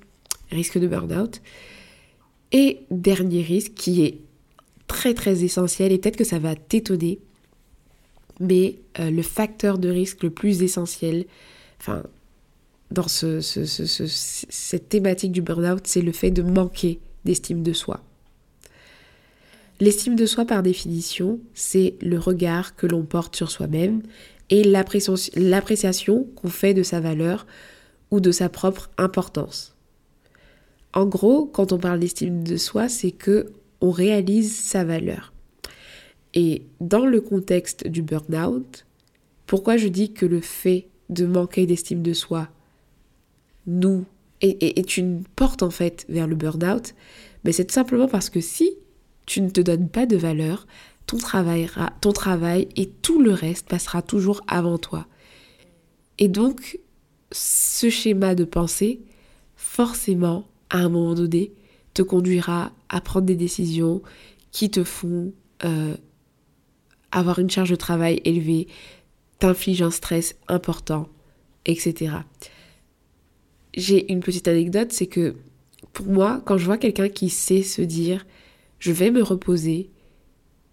risque 0.52 0.78
de 0.78 0.88
burn-out. 0.88 1.42
Et 2.54 2.86
dernier 2.92 3.42
risque 3.42 3.74
qui 3.74 4.04
est 4.04 4.20
très 4.88 5.14
très 5.14 5.44
essentiel 5.44 5.92
et 5.92 5.98
peut-être 5.98 6.18
que 6.18 6.24
ça 6.24 6.40
va 6.40 6.56
t'étonner, 6.56 7.20
mais 8.40 8.76
euh, 9.00 9.10
le 9.10 9.22
facteur 9.22 9.78
de 9.78 9.90
risque 9.90 10.24
le 10.24 10.30
plus 10.30 10.62
essentiel, 10.62 11.26
dans 12.92 13.08
ce, 13.08 13.42
cette 13.42 14.90
thématique 14.90 15.32
du 15.32 15.42
burn-out, 15.42 15.86
c'est 15.86 16.02
le 16.02 16.12
fait 16.12 16.32
de 16.32 16.44
manquer 16.44 17.00
d'estime 17.26 17.64
de 17.64 17.74
soi. 17.74 18.02
L'estime 19.80 20.16
de 20.16 20.26
soi, 20.26 20.46
par 20.46 20.64
définition, 20.64 21.40
c'est 21.54 21.96
le 22.02 22.18
regard 22.18 22.76
que 22.76 22.88
l'on 22.88 23.04
porte 23.04 23.36
sur 23.36 23.52
soi-même 23.52 24.02
et 24.50 24.64
l'appréciation 24.64 26.28
qu'on 26.36 26.50
fait 26.50 26.74
de 26.74 26.84
sa 26.84 27.00
valeur 27.00 27.48
ou 28.12 28.20
de 28.20 28.32
sa 28.32 28.48
propre 28.50 28.92
importance. 28.98 29.73
En 30.94 31.06
gros, 31.06 31.46
quand 31.46 31.72
on 31.72 31.80
parle 31.80 32.00
d'estime 32.00 32.44
de 32.44 32.58
soi, 32.58 32.88
c'est 32.88 33.12
que 33.12 33.52
on 33.82 33.92
réalise 33.92 34.56
sa 34.56 34.84
valeur. 34.84 35.34
Et 36.34 36.64
dans 36.80 37.06
le 37.06 37.20
contexte 37.20 37.88
du 37.88 38.02
burn-out, 38.02 38.86
pourquoi 39.46 39.78
je 39.78 39.88
dis 39.88 40.14
que 40.14 40.26
le 40.26 40.40
fait 40.40 40.88
de 41.10 41.26
manquer 41.26 41.66
d'estime 41.66 42.02
de 42.02 42.14
soi 42.14 42.48
nous 43.68 44.06
est, 44.42 44.98
une 44.98 45.24
porte 45.36 45.64
en 45.64 45.70
fait 45.70 46.06
vers 46.10 46.28
le 46.28 46.36
burn-out, 46.36 46.96
mais 47.44 47.52
c'est 47.52 47.66
tout 47.66 47.74
simplement 47.74 48.08
parce 48.08 48.30
que 48.30 48.42
si 48.42 48.72
tu 49.26 49.42
ne 49.42 49.50
te 49.50 49.62
donnes 49.62 49.90
pas 49.90 50.06
de 50.06 50.18
valeur, 50.18 50.68
ton 51.06 51.18
travail, 51.18 51.70
ton 52.02 52.12
travail 52.12 52.68
et 52.76 52.90
tout 52.90 53.22
le 53.22 53.32
reste 53.32 53.68
passera 53.68 54.02
toujours 54.02 54.42
avant 54.48 54.78
toi. 54.78 55.08
Et 56.20 56.28
donc, 56.28 56.80
ce 57.32 57.90
schéma 57.90 58.36
de 58.36 58.44
pensée, 58.44 59.02
forcément, 59.56 60.46
à 60.74 60.80
un 60.80 60.90
moment 60.90 61.14
donné, 61.14 61.54
te 61.94 62.02
conduira 62.02 62.74
à 62.90 63.00
prendre 63.00 63.28
des 63.28 63.36
décisions 63.36 64.02
qui 64.52 64.70
te 64.70 64.84
font 64.84 65.32
euh, 65.64 65.96
avoir 67.12 67.40
une 67.40 67.50
charge 67.50 67.70
de 67.70 67.76
travail 67.76 68.20
élevée, 68.26 68.68
t'infligent 69.38 69.84
un 69.84 69.92
stress 69.92 70.36
important, 70.48 71.08
etc. 71.66 72.16
J'ai 73.76 74.12
une 74.12 74.20
petite 74.20 74.48
anecdote, 74.48 74.92
c'est 74.92 75.08
que 75.08 75.36
pour 75.94 76.08
moi, 76.08 76.42
quand 76.46 76.58
je 76.58 76.66
vois 76.66 76.80
quelqu'un 76.80 77.08
qui 77.08 77.30
sait 77.30 77.62
se 77.62 77.82
dire 77.82 78.26
je 78.80 78.92
vais 78.92 79.12
me 79.12 79.22
reposer, 79.22 79.92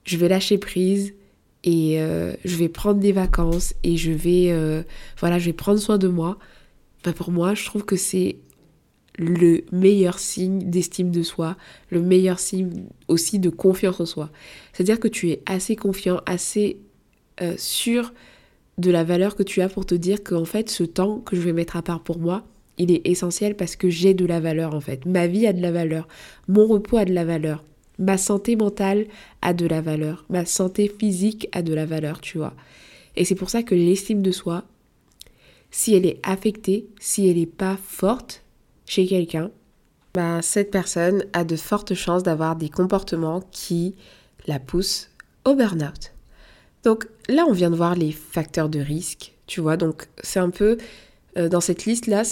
je 0.05 0.17
vais 0.17 0.29
lâcher 0.29 0.57
prise 0.57 1.15
et 1.63 2.01
euh, 2.01 2.35
je 2.47 2.57
vais 2.57 2.71
prendre 2.71 3.01
des 3.01 3.13
vacances 3.13 3.75
et 3.83 3.99
je 3.99 4.13
vais 4.13 4.47
euh, 4.49 4.83
voilà, 5.19 5.39
je 5.39 5.45
vais 5.45 5.53
prendre 5.53 5.79
soin 5.79 5.99
de 5.99 6.09
moi. 6.09 6.39
Ben 7.05 7.13
pour 7.13 7.31
moi, 7.31 7.55
je 7.55 7.67
trouve 7.67 7.85
que 7.85 7.97
c'est 7.97 8.37
le 9.21 9.65
meilleur 9.71 10.19
signe 10.19 10.71
d'estime 10.71 11.11
de 11.11 11.23
soi, 11.23 11.57
le 11.91 12.01
meilleur 12.01 12.39
signe 12.39 12.85
aussi 13.07 13.39
de 13.39 13.51
confiance 13.51 14.01
en 14.01 14.07
soi. 14.07 14.31
C'est-à-dire 14.73 14.99
que 14.99 15.09
tu 15.09 15.29
es 15.29 15.43
assez 15.45 15.77
confiant, 15.77 16.23
assez 16.25 16.79
euh, 17.43 17.55
sûr 17.59 18.15
de 18.79 18.91
la 18.91 19.05
valeur 19.05 19.37
que 19.37 19.43
tu 19.43 19.61
as 19.61 19.69
pour 19.69 19.85
te 19.85 19.95
dire 19.95 20.25
qu'en 20.25 20.47
fait 20.47 20.71
ce 20.71 20.85
temps 20.85 21.19
que 21.19 21.37
je 21.37 21.43
vais 21.43 21.53
mettre 21.53 21.77
à 21.77 21.83
part 21.83 22.03
pour 22.03 22.19
moi, 22.19 22.45
il 22.79 22.91
est 22.91 23.07
essentiel 23.07 23.57
parce 23.57 23.77
que 23.77 23.91
j'ai 23.91 24.15
de 24.15 24.25
la 24.25 24.41
valeur 24.41 24.75
en 24.75 24.81
fait. 24.81 25.05
Ma 25.05 25.27
vie 25.27 25.47
a 25.47 25.53
de 25.53 25.61
la 25.61 25.71
valeur, 25.71 26.09
mon 26.49 26.67
repos 26.67 26.97
a 26.97 27.05
de 27.05 27.13
la 27.13 27.27
valeur, 27.27 27.63
ma 27.99 28.17
santé 28.17 28.57
mentale 28.57 29.07
a 29.43 29.53
de 29.53 29.67
la 29.67 29.83
valeur, 29.83 30.25
ma 30.31 30.47
santé 30.47 30.89
physique 30.89 31.47
a 31.53 31.61
de 31.61 31.75
la 31.75 31.85
valeur, 31.85 32.23
tu 32.23 32.39
vois. 32.39 32.55
Et 33.17 33.27
c'est 33.27 33.35
pour 33.35 33.51
ça 33.51 33.63
que 33.63 33.75
l'estime 33.75 34.23
de 34.23 34.31
soi, 34.31 34.65
si 35.71 35.95
elle 35.95 36.07
est 36.07 36.21
affectée, 36.23 36.87
si 36.99 37.29
elle 37.29 37.37
n'est 37.37 37.45
pas 37.45 37.77
forte 37.77 38.43
chez 38.91 39.07
quelqu'un, 39.07 39.53
bah, 40.15 40.43
cette 40.43 40.73
personne 40.73 41.25
a 41.33 41.45
de 41.45 41.55
fortes 41.55 41.95
chances 41.95 42.25
d'avoir 42.25 42.57
des 42.57 42.69
comportements 42.69 43.41
qui 43.53 43.95
la 44.49 44.59
poussent 44.59 45.11
au 45.45 45.55
burn-out. 45.55 46.13
Donc 46.83 47.07
là, 47.29 47.47
on 47.49 47.53
vient 47.53 47.71
de 47.71 47.77
voir 47.77 47.95
les 47.95 48.11
facteurs 48.11 48.69
de 48.69 48.81
risque, 48.81 49.33
tu 49.47 49.61
vois. 49.61 49.77
Donc 49.77 50.09
c'est 50.25 50.41
un 50.41 50.51
peu, 50.51 50.77
euh, 51.39 51.49
dans 51.49 51.61
cette 51.61 51.85
liste-là, 51.85 52.23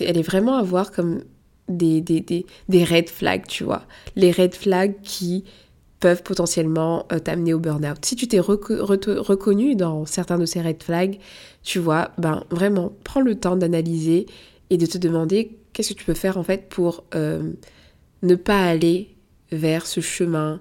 elle 0.00 0.18
est 0.18 0.22
vraiment 0.22 0.56
à 0.56 0.62
voir 0.62 0.92
comme 0.92 1.22
des, 1.70 2.04
red 2.70 3.08
flags, 3.08 3.46
tu 3.46 3.64
vois. 3.64 3.86
Les 4.16 4.32
red 4.32 4.54
flags 4.54 5.00
qui 5.02 5.44
peuvent 5.98 6.22
potentiellement 6.22 7.06
euh, 7.10 7.20
t'amener 7.20 7.54
au 7.54 7.58
burn-out. 7.58 8.04
Si 8.04 8.16
tu 8.16 8.28
t'es 8.28 8.40
reconnu 8.40 9.76
dans 9.76 10.04
certains 10.04 10.38
de 10.38 10.44
ces 10.44 10.60
red 10.60 10.82
flags, 10.82 11.18
tu 11.62 11.78
vois, 11.78 12.10
ben 12.18 12.44
vraiment, 12.50 12.92
prends 13.02 13.22
le 13.22 13.34
temps 13.34 13.56
d'analyser 13.56 14.26
et 14.70 14.78
de 14.78 14.86
te 14.86 14.98
demander 14.98 15.58
qu'est-ce 15.72 15.92
que 15.92 15.98
tu 15.98 16.04
peux 16.04 16.14
faire 16.14 16.38
en 16.38 16.42
fait 16.42 16.68
pour 16.68 17.04
euh, 17.14 17.52
ne 18.22 18.34
pas 18.36 18.62
aller 18.64 19.14
vers 19.52 19.86
ce 19.86 20.00
chemin 20.00 20.60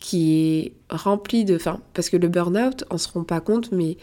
qui 0.00 0.34
est 0.34 0.72
rempli 0.90 1.44
de... 1.44 1.58
Parce 1.94 2.10
que 2.10 2.16
le 2.16 2.28
burn-out, 2.28 2.84
on 2.90 2.94
ne 2.94 2.98
se 2.98 3.08
rend 3.08 3.24
pas 3.24 3.40
compte, 3.40 3.72
mais 3.72 3.96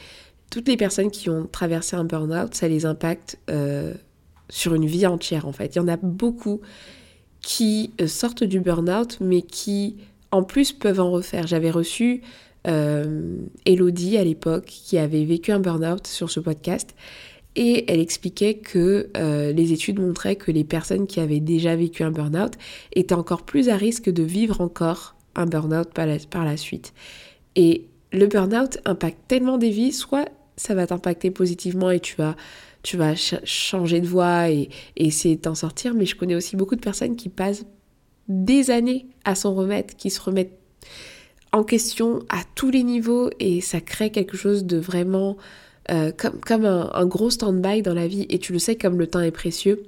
toutes 0.50 0.68
les 0.68 0.78
personnes 0.78 1.12
qui 1.12 1.30
ont 1.30 1.48
traversé 1.52 1.96
un 1.96 2.06
burn-out, 2.06 2.56
ça 2.56 2.68
les 2.68 2.86
impacte 2.86 3.38
euh, 3.50 3.94
sur 4.50 4.74
une 4.74 4.86
vie 4.86 5.06
entière 5.06 5.48
en 5.48 5.52
fait. 5.52 5.76
Il 5.76 5.80
y 5.80 5.82
en 5.82 5.88
a 5.88 5.98
beaucoup 5.98 6.62
qui 7.42 7.92
euh, 8.00 8.08
sortent 8.08 8.44
du 8.44 8.62
burn-out, 8.62 9.18
mais 9.20 9.42
qui 9.42 9.98
en 10.32 10.44
plus 10.44 10.72
peuvent 10.72 11.02
en 11.02 11.12
refaire. 11.12 11.46
J'avais 11.46 11.72
reçu 11.72 12.22
Elodie 13.66 14.18
à 14.18 14.24
l'époque, 14.24 14.66
qui 14.66 15.00
avait 15.00 15.26
vécu 15.26 15.52
un 15.52 15.60
burn-out 15.60 16.06
sur 16.06 16.30
ce 16.30 16.40
podcast, 16.40 16.94
et 17.56 17.92
elle 17.92 18.00
expliquait 18.00 18.56
que 18.56 19.10
les 19.52 19.74
études 19.74 20.00
montraient 20.00 20.36
que 20.36 20.52
les 20.52 20.64
personnes 20.64 21.08
qui 21.08 21.20
avaient 21.20 21.40
déjà 21.40 21.76
vécu 21.76 22.04
un 22.04 22.12
burn-out 22.12 22.54
étaient 22.94 23.14
encore 23.14 23.44
plus 23.44 23.70
à 23.70 23.76
risque 23.76 24.10
de 24.10 24.24
vivre 24.24 24.62
encore 24.62 25.16
un 25.36 25.46
burn-out 25.46 25.90
par 25.94 26.46
la, 26.46 26.58
suite. 26.58 26.94
Et 27.56 27.88
le 28.12 28.28
burn-out 28.28 28.80
impacte 28.86 29.20
tellement 29.28 29.58
des 29.58 29.70
vies, 29.70 29.92
soit 29.92 30.30
ça 30.58 30.76
va 30.76 30.88
t'impacter 30.88 31.32
positivement 31.32 31.92
et 31.92 32.00
tu 32.00 32.16
vas, 32.18 32.36
tu 32.84 32.98
vas 32.98 33.16
changer 33.16 34.02
de 34.02 34.08
voie 34.08 34.50
et, 34.50 34.70
essayer 34.96 35.36
de 35.36 35.42
t'en 35.42 35.56
sortir, 35.56 35.94
mais 35.94 36.06
je 36.06 36.16
connais 36.16 36.36
aussi 36.36 36.56
beaucoup 36.56 36.76
de 36.76 36.82
personnes 36.82 37.16
qui 37.16 37.30
passent 37.30 37.66
des 38.28 38.72
années 38.72 39.08
à 39.26 39.36
s'en 39.36 39.54
remettre, 39.54 39.96
qui 39.96 40.10
se 40.10 40.22
remettent 40.22 40.58
en 41.52 41.64
question 41.64 42.20
à 42.30 42.42
tous 42.56 42.70
les 42.70 42.84
niveaux 42.84 43.30
et 43.40 43.60
ça 43.60 43.82
crée 43.82 44.10
quelque 44.10 44.38
chose 44.38 44.66
de 44.66 44.78
vraiment 44.78 45.36
euh, 45.89 46.12
comme, 46.12 46.65
un 46.65 47.06
gros 47.06 47.30
stand-by 47.30 47.82
dans 47.82 47.94
la 47.94 48.08
vie 48.08 48.26
et 48.30 48.39
tu 48.39 48.54
le 48.54 48.60
sais 48.60 48.76
comme 48.76 49.00
le 49.00 49.08
temps 49.08 49.22
est 49.22 49.32
précieux. 49.32 49.84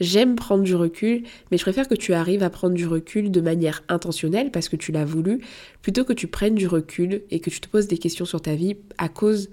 J'aime 0.00 0.36
prendre 0.36 0.62
du 0.62 0.74
recul, 0.74 1.24
mais 1.50 1.58
je 1.58 1.62
préfère 1.62 1.88
que 1.88 1.94
tu 1.94 2.12
arrives 2.12 2.42
à 2.42 2.50
prendre 2.50 2.74
du 2.74 2.86
recul 2.86 3.30
de 3.30 3.40
manière 3.40 3.82
intentionnelle 3.88 4.50
parce 4.50 4.68
que 4.68 4.76
tu 4.76 4.92
l'as 4.92 5.04
voulu, 5.04 5.40
plutôt 5.82 6.04
que 6.04 6.12
tu 6.12 6.28
prennes 6.28 6.54
du 6.54 6.68
recul 6.68 7.22
et 7.30 7.40
que 7.40 7.50
tu 7.50 7.60
te 7.60 7.68
poses 7.68 7.88
des 7.88 7.98
questions 7.98 8.24
sur 8.24 8.40
ta 8.40 8.54
vie 8.54 8.76
à 8.96 9.08
cause 9.08 9.50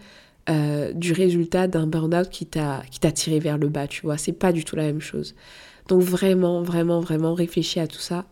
euh, 0.49 0.93
du 0.93 1.13
résultat 1.13 1.67
d'un 1.67 1.87
burn-out 1.87 2.29
qui 2.29 2.45
t'a 2.45 2.83
tiré 3.13 3.39
vers 3.39 3.57
le 3.57 3.69
bas, 3.69 3.87
tu 3.87 4.03
vois. 4.03 4.17
C'est 4.17 4.33
pas 4.33 4.51
du 4.51 4.63
tout 4.63 4.75
la 4.75 4.83
même 4.83 5.01
chose. 5.01 5.33
Donc 5.87 6.01
vraiment, 6.01 6.61
vraiment, 6.61 6.99
vraiment 6.99 7.33
réfléchis 7.33 7.79
à 7.79 7.87
tout 7.87 7.99
ça. 7.99 8.25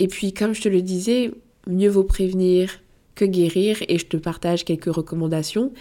Et 0.00 0.08
puis, 0.08 0.32
comme 0.32 0.54
je 0.54 0.62
te 0.62 0.68
le 0.68 0.82
disais, 0.82 1.30
mieux 1.68 1.88
vaut 1.88 2.04
prévenir 2.04 2.80
guérir 3.24 3.78
et 3.88 3.98
je 3.98 4.06
te 4.06 4.16
partage 4.16 4.64
quelques 4.64 4.92
recommandations. 4.92 5.72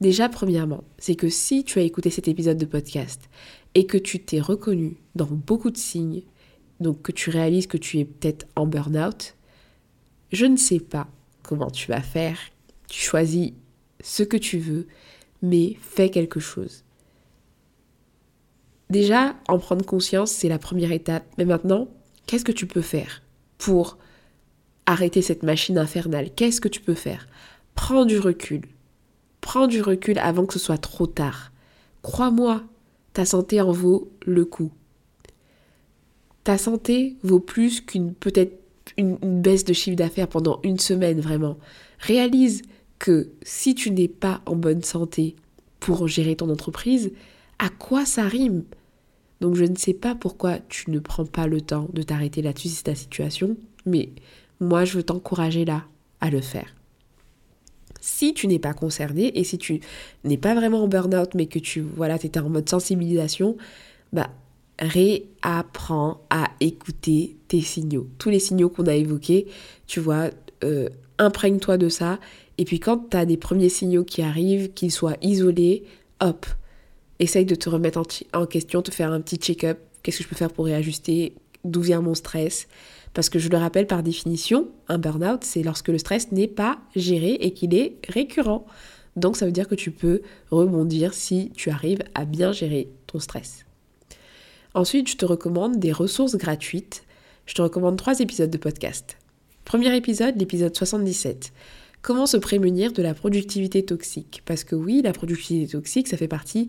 Déjà, 0.00 0.28
premièrement, 0.28 0.84
c'est 0.98 1.14
que 1.14 1.28
si 1.28 1.64
tu 1.64 1.78
as 1.78 1.82
écouté 1.82 2.10
cet 2.10 2.28
épisode 2.28 2.58
de 2.58 2.66
podcast 2.66 3.28
et 3.74 3.86
que 3.86 3.98
tu 3.98 4.20
t'es 4.20 4.40
reconnu 4.40 4.96
dans 5.14 5.26
beaucoup 5.26 5.70
de 5.70 5.76
signes, 5.76 6.22
donc 6.80 7.02
que 7.02 7.12
tu 7.12 7.30
réalises 7.30 7.66
que 7.66 7.76
tu 7.76 7.98
es 7.98 8.04
peut-être 8.04 8.46
en 8.56 8.66
burn-out, 8.66 9.34
je 10.32 10.46
ne 10.46 10.56
sais 10.56 10.80
pas 10.80 11.08
comment 11.42 11.70
tu 11.70 11.88
vas 11.88 12.02
faire. 12.02 12.38
Tu 12.88 13.00
choisis 13.00 13.52
ce 14.00 14.22
que 14.22 14.36
tu 14.36 14.58
veux, 14.58 14.86
mais 15.42 15.76
fais 15.80 16.10
quelque 16.10 16.40
chose. 16.40 16.84
Déjà, 18.90 19.36
en 19.48 19.58
prendre 19.58 19.84
conscience, 19.84 20.30
c'est 20.30 20.48
la 20.48 20.58
première 20.58 20.92
étape. 20.92 21.24
Mais 21.36 21.44
maintenant, 21.44 21.88
qu'est-ce 22.26 22.44
que 22.44 22.52
tu 22.52 22.66
peux 22.66 22.82
faire 22.82 23.22
pour 23.58 23.98
arrêter 24.88 25.22
cette 25.22 25.42
machine 25.42 25.78
infernale 25.78 26.30
Qu'est-ce 26.34 26.60
que 26.60 26.68
tu 26.68 26.80
peux 26.80 26.94
faire? 26.94 27.28
Prends 27.74 28.04
du 28.04 28.18
recul. 28.18 28.62
Prends 29.40 29.66
du 29.66 29.82
recul 29.82 30.18
avant 30.18 30.46
que 30.46 30.54
ce 30.54 30.58
soit 30.58 30.78
trop 30.78 31.06
tard. 31.06 31.52
Crois-moi, 32.02 32.62
ta 33.12 33.24
santé 33.24 33.60
en 33.60 33.70
vaut 33.70 34.10
le 34.24 34.44
coup. 34.44 34.72
Ta 36.42 36.56
santé 36.56 37.16
vaut 37.22 37.40
plus 37.40 37.82
qu'une 37.82 38.14
peut-être 38.14 38.58
une, 38.96 39.16
baisse 39.42 39.64
de 39.64 39.74
chiffre 39.74 39.96
d'affaires 39.96 40.28
pendant 40.28 40.60
une 40.62 40.78
semaine 40.78 41.20
vraiment. 41.20 41.58
Réalise 41.98 42.62
que 42.98 43.30
si 43.42 43.74
tu 43.74 43.90
n'es 43.90 44.08
pas 44.08 44.40
en 44.46 44.56
bonne 44.56 44.82
santé 44.82 45.36
pour 45.78 46.08
gérer 46.08 46.36
ton 46.36 46.48
entreprise, 46.48 47.12
à 47.58 47.68
quoi 47.68 48.06
ça 48.06 48.24
rime? 48.24 48.64
Donc 49.40 49.54
je 49.54 49.64
ne 49.64 49.76
sais 49.76 49.94
pas 49.94 50.14
pourquoi 50.14 50.58
tu 50.68 50.90
ne 50.90 50.98
prends 50.98 51.26
pas 51.26 51.46
le 51.46 51.60
temps 51.60 51.88
de 51.92 52.02
t'arrêter 52.02 52.42
là-dessus 52.42 52.68
c'est 52.68 52.84
ta 52.84 52.94
situation, 52.94 53.56
mais 53.86 54.10
moi 54.60 54.84
je 54.84 54.94
veux 54.96 55.02
t'encourager 55.02 55.64
là 55.64 55.84
à 56.20 56.30
le 56.30 56.40
faire. 56.40 56.74
Si 58.00 58.32
tu 58.32 58.46
n'es 58.46 58.58
pas 58.58 58.74
concerné 58.74 59.38
et 59.38 59.44
si 59.44 59.58
tu 59.58 59.80
n'es 60.24 60.36
pas 60.36 60.54
vraiment 60.54 60.84
en 60.84 60.88
burn-out 60.88 61.34
mais 61.34 61.46
que 61.46 61.58
tu 61.58 61.80
voilà, 61.80 62.16
étais 62.16 62.38
en 62.38 62.48
mode 62.48 62.68
sensibilisation, 62.68 63.56
bah 64.12 64.30
réapprends 64.78 66.20
à 66.30 66.50
écouter 66.60 67.36
tes 67.48 67.60
signaux. 67.60 68.08
Tous 68.18 68.30
les 68.30 68.38
signaux 68.38 68.68
qu'on 68.68 68.86
a 68.86 68.94
évoqués, 68.94 69.46
tu 69.86 70.00
vois, 70.00 70.30
euh, 70.64 70.88
imprègne-toi 71.18 71.78
de 71.78 71.88
ça. 71.88 72.20
Et 72.58 72.64
puis 72.64 72.78
quand 72.80 73.10
tu 73.10 73.16
as 73.16 73.26
des 73.26 73.36
premiers 73.36 73.68
signaux 73.68 74.04
qui 74.04 74.22
arrivent, 74.22 74.72
qu'ils 74.72 74.92
soient 74.92 75.16
isolés, 75.20 75.84
hop, 76.20 76.46
essaye 77.18 77.44
de 77.44 77.54
te 77.54 77.68
remettre 77.68 77.98
en, 77.98 78.40
en 78.40 78.46
question, 78.46 78.82
te 78.82 78.92
faire 78.92 79.12
un 79.12 79.20
petit 79.20 79.36
check-up. 79.36 79.78
Qu'est-ce 80.02 80.18
que 80.18 80.24
je 80.24 80.28
peux 80.28 80.36
faire 80.36 80.52
pour 80.52 80.66
réajuster? 80.66 81.34
D'où 81.68 81.82
vient 81.82 82.00
mon 82.00 82.14
stress 82.14 82.66
parce 83.14 83.30
que 83.30 83.38
je 83.38 83.48
le 83.48 83.56
rappelle 83.56 83.86
par 83.86 84.02
définition, 84.02 84.68
un 84.88 84.98
burn-out, 84.98 85.42
c'est 85.42 85.62
lorsque 85.62 85.88
le 85.88 85.98
stress 85.98 86.30
n'est 86.30 86.48
pas 86.48 86.78
géré 86.94 87.32
et 87.40 87.52
qu'il 87.52 87.74
est 87.74 87.96
récurrent. 88.08 88.66
Donc 89.16 89.36
ça 89.36 89.46
veut 89.46 89.52
dire 89.52 89.66
que 89.66 89.74
tu 89.74 89.90
peux 89.90 90.20
rebondir 90.50 91.14
si 91.14 91.50
tu 91.56 91.70
arrives 91.70 92.02
à 92.14 92.24
bien 92.24 92.52
gérer 92.52 92.88
ton 93.06 93.18
stress. 93.18 93.64
Ensuite, 94.74 95.08
je 95.08 95.16
te 95.16 95.24
recommande 95.24 95.78
des 95.78 95.92
ressources 95.92 96.36
gratuites. 96.36 97.02
Je 97.46 97.54
te 97.54 97.62
recommande 97.62 97.96
trois 97.96 98.20
épisodes 98.20 98.50
de 98.50 98.58
podcast. 98.58 99.16
Premier 99.64 99.96
épisode, 99.96 100.36
l'épisode 100.38 100.76
77. 100.76 101.52
Comment 102.00 102.26
se 102.26 102.36
prémunir 102.36 102.92
de 102.92 103.02
la 103.02 103.14
productivité 103.14 103.84
toxique? 103.84 104.42
Parce 104.44 104.62
que 104.62 104.76
oui, 104.76 105.02
la 105.02 105.12
productivité 105.12 105.72
toxique, 105.72 106.06
ça 106.06 106.16
fait 106.16 106.28
partie 106.28 106.68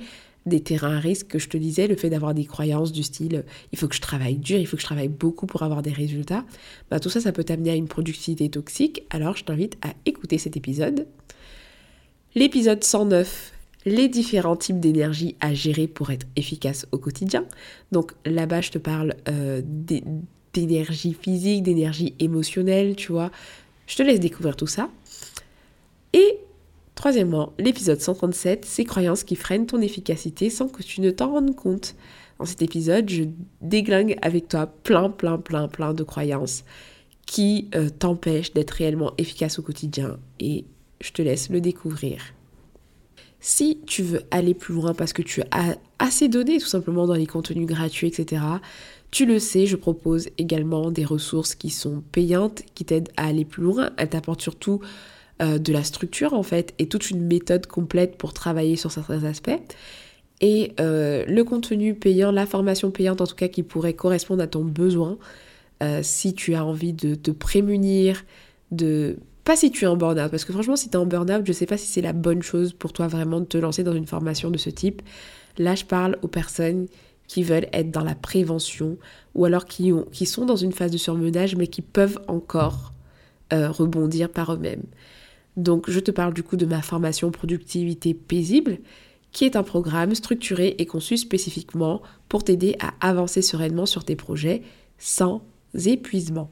des 0.49 0.61
terrains 0.61 0.97
à 0.97 0.99
risque 0.99 1.27
que 1.27 1.39
je 1.39 1.47
te 1.47 1.57
disais, 1.57 1.87
le 1.87 1.95
fait 1.95 2.09
d'avoir 2.09 2.33
des 2.33 2.45
croyances 2.45 2.91
du 2.91 3.03
style 3.03 3.43
il 3.71 3.77
faut 3.79 3.87
que 3.87 3.95
je 3.95 4.01
travaille 4.01 4.35
dur, 4.35 4.59
il 4.59 4.65
faut 4.65 4.75
que 4.75 4.81
je 4.81 4.87
travaille 4.87 5.07
beaucoup 5.07 5.45
pour 5.45 5.63
avoir 5.63 5.81
des 5.81 5.91
résultats, 5.91 6.45
bah, 6.89 6.99
tout 6.99 7.09
ça, 7.09 7.21
ça 7.21 7.31
peut 7.31 7.43
t'amener 7.43 7.71
à 7.71 7.75
une 7.75 7.87
productivité 7.87 8.49
toxique. 8.49 9.03
Alors 9.09 9.37
je 9.37 9.43
t'invite 9.43 9.77
à 9.81 9.93
écouter 10.05 10.37
cet 10.37 10.57
épisode. 10.57 11.07
L'épisode 12.35 12.83
109, 12.83 13.53
les 13.85 14.07
différents 14.07 14.55
types 14.55 14.79
d'énergie 14.79 15.35
à 15.39 15.53
gérer 15.53 15.87
pour 15.87 16.11
être 16.11 16.27
efficace 16.35 16.85
au 16.91 16.97
quotidien. 16.97 17.45
Donc 17.91 18.13
là-bas, 18.25 18.61
je 18.61 18.71
te 18.71 18.77
parle 18.77 19.15
euh, 19.27 19.61
d'énergie 20.53 21.15
physique, 21.19 21.63
d'énergie 21.63 22.13
émotionnelle, 22.19 22.95
tu 22.95 23.11
vois. 23.11 23.31
Je 23.87 23.95
te 23.95 24.03
laisse 24.03 24.19
découvrir 24.19 24.55
tout 24.55 24.67
ça. 24.67 24.89
Et 26.13 26.39
Troisièmement, 26.99 27.53
l'épisode 27.57 28.01
137, 28.01 28.65
ces 28.65 28.83
croyances 28.83 29.23
qui 29.23 29.37
freinent 29.37 29.65
ton 29.65 29.79
efficacité 29.79 30.49
sans 30.49 30.67
que 30.67 30.83
tu 30.83 30.99
ne 30.99 31.11
t'en 31.11 31.31
rendes 31.31 31.55
compte. 31.55 31.95
dans 32.39 32.45
cet 32.45 32.61
épisode, 32.61 33.09
je 33.09 33.23
déglingue 33.61 34.17
avec 34.21 34.49
toi 34.49 34.67
plein, 34.67 35.09
plein, 35.09 35.37
plein, 35.37 35.69
plein 35.69 35.93
de 35.93 36.03
croyances 36.03 36.65
qui 37.25 37.69
euh, 37.73 37.87
t'empêchent 37.87 38.51
d'être 38.51 38.71
réellement 38.71 39.13
efficace 39.17 39.59
au 39.59 39.61
quotidien 39.61 40.19
et 40.41 40.65
je 40.99 41.13
te 41.13 41.21
laisse 41.21 41.49
le 41.49 41.61
découvrir. 41.61 42.21
Si 43.39 43.79
tu 43.87 44.03
veux 44.03 44.23
aller 44.29 44.53
plus 44.53 44.73
loin 44.73 44.93
parce 44.93 45.13
que 45.13 45.21
tu 45.21 45.41
as 45.51 45.77
assez 45.99 46.27
donné 46.27 46.57
tout 46.57 46.67
simplement 46.67 47.07
dans 47.07 47.13
les 47.13 47.27
contenus 47.27 47.65
gratuits, 47.65 48.07
etc., 48.07 48.41
tu 49.09 49.25
le 49.25 49.39
sais, 49.39 49.67
je 49.67 49.77
propose 49.77 50.27
également 50.37 50.91
des 50.91 51.05
ressources 51.05 51.55
qui 51.55 51.69
sont 51.69 52.03
payantes, 52.11 52.63
qui 52.75 52.83
t'aident 52.83 53.09
à 53.15 53.27
aller 53.27 53.45
plus 53.45 53.63
loin. 53.63 53.91
Elles 53.95 54.09
t'apportent 54.09 54.41
surtout 54.41 54.81
euh, 55.41 55.57
de 55.57 55.71
la 55.71 55.85
structure 55.85 56.33
en 56.33 56.43
fait 56.43 56.73
et 56.79 56.89
toute 56.89 57.11
une 57.11 57.25
méthode 57.25 57.65
complète 57.65 58.17
pour 58.17 58.33
travailler 58.33 58.75
sur 58.75 58.91
certains 58.91 59.23
aspects. 59.23 59.57
Et 60.41 60.73
euh, 60.81 61.23
le 61.29 61.45
contenu 61.45 61.93
payant, 61.93 62.33
la 62.33 62.45
formation 62.45 62.91
payante 62.91 63.21
en 63.21 63.25
tout 63.25 63.37
cas 63.37 63.47
qui 63.47 63.63
pourrait 63.63 63.93
correspondre 63.93 64.43
à 64.43 64.47
ton 64.47 64.65
besoin, 64.65 65.17
euh, 65.81 66.01
si 66.03 66.33
tu 66.33 66.55
as 66.55 66.65
envie 66.65 66.91
de 66.91 67.15
te 67.15 67.31
prémunir, 67.31 68.25
de... 68.71 69.15
Pas 69.45 69.55
si 69.55 69.71
tu 69.71 69.85
es 69.85 69.87
en 69.87 69.95
burn-out, 69.95 70.29
parce 70.29 70.43
que 70.43 70.51
franchement 70.51 70.75
si 70.75 70.89
tu 70.89 70.95
es 70.95 70.99
en 70.99 71.05
burn-out, 71.05 71.45
je 71.45 71.53
sais 71.53 71.65
pas 71.65 71.77
si 71.77 71.87
c'est 71.87 72.01
la 72.01 72.11
bonne 72.11 72.41
chose 72.41 72.73
pour 72.73 72.91
toi 72.91 73.07
vraiment 73.07 73.39
de 73.39 73.45
te 73.45 73.57
lancer 73.57 73.83
dans 73.83 73.93
une 73.93 74.07
formation 74.07 74.51
de 74.51 74.57
ce 74.57 74.69
type. 74.69 75.01
Là 75.57 75.73
je 75.73 75.85
parle 75.85 76.17
aux 76.21 76.27
personnes 76.27 76.87
qui 77.27 77.43
veulent 77.43 77.69
être 77.71 77.91
dans 77.91 78.03
la 78.03 78.15
prévention 78.15 78.97
ou 79.35 79.45
alors 79.45 79.63
qui, 79.63 79.93
ont, 79.93 80.05
qui 80.11 80.25
sont 80.25 80.45
dans 80.45 80.57
une 80.57 80.73
phase 80.73 80.91
de 80.91 80.97
surmenage 80.97 81.55
mais 81.55 81.67
qui 81.67 81.81
peuvent 81.81 82.19
encore 82.27 82.91
rebondir 83.51 84.29
par 84.29 84.53
eux-mêmes. 84.53 84.83
Donc 85.57 85.89
je 85.89 85.99
te 85.99 86.11
parle 86.11 86.33
du 86.33 86.43
coup 86.43 86.57
de 86.57 86.65
ma 86.65 86.81
formation 86.81 87.31
productivité 87.31 88.13
paisible, 88.13 88.79
qui 89.31 89.45
est 89.45 89.55
un 89.55 89.63
programme 89.63 90.15
structuré 90.15 90.75
et 90.77 90.85
conçu 90.85 91.17
spécifiquement 91.17 92.01
pour 92.27 92.43
t'aider 92.43 92.75
à 92.79 92.93
avancer 93.07 93.41
sereinement 93.41 93.85
sur 93.85 94.03
tes 94.03 94.15
projets 94.15 94.61
sans 94.97 95.43
épuisement. 95.85 96.49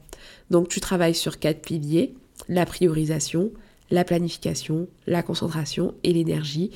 Donc 0.50 0.68
tu 0.68 0.80
travailles 0.80 1.14
sur 1.14 1.38
quatre 1.38 1.62
piliers, 1.62 2.14
la 2.48 2.66
priorisation, 2.66 3.50
la 3.90 4.04
planification, 4.04 4.88
la 5.06 5.22
concentration 5.22 5.94
et 6.04 6.12
l'énergie 6.12 6.70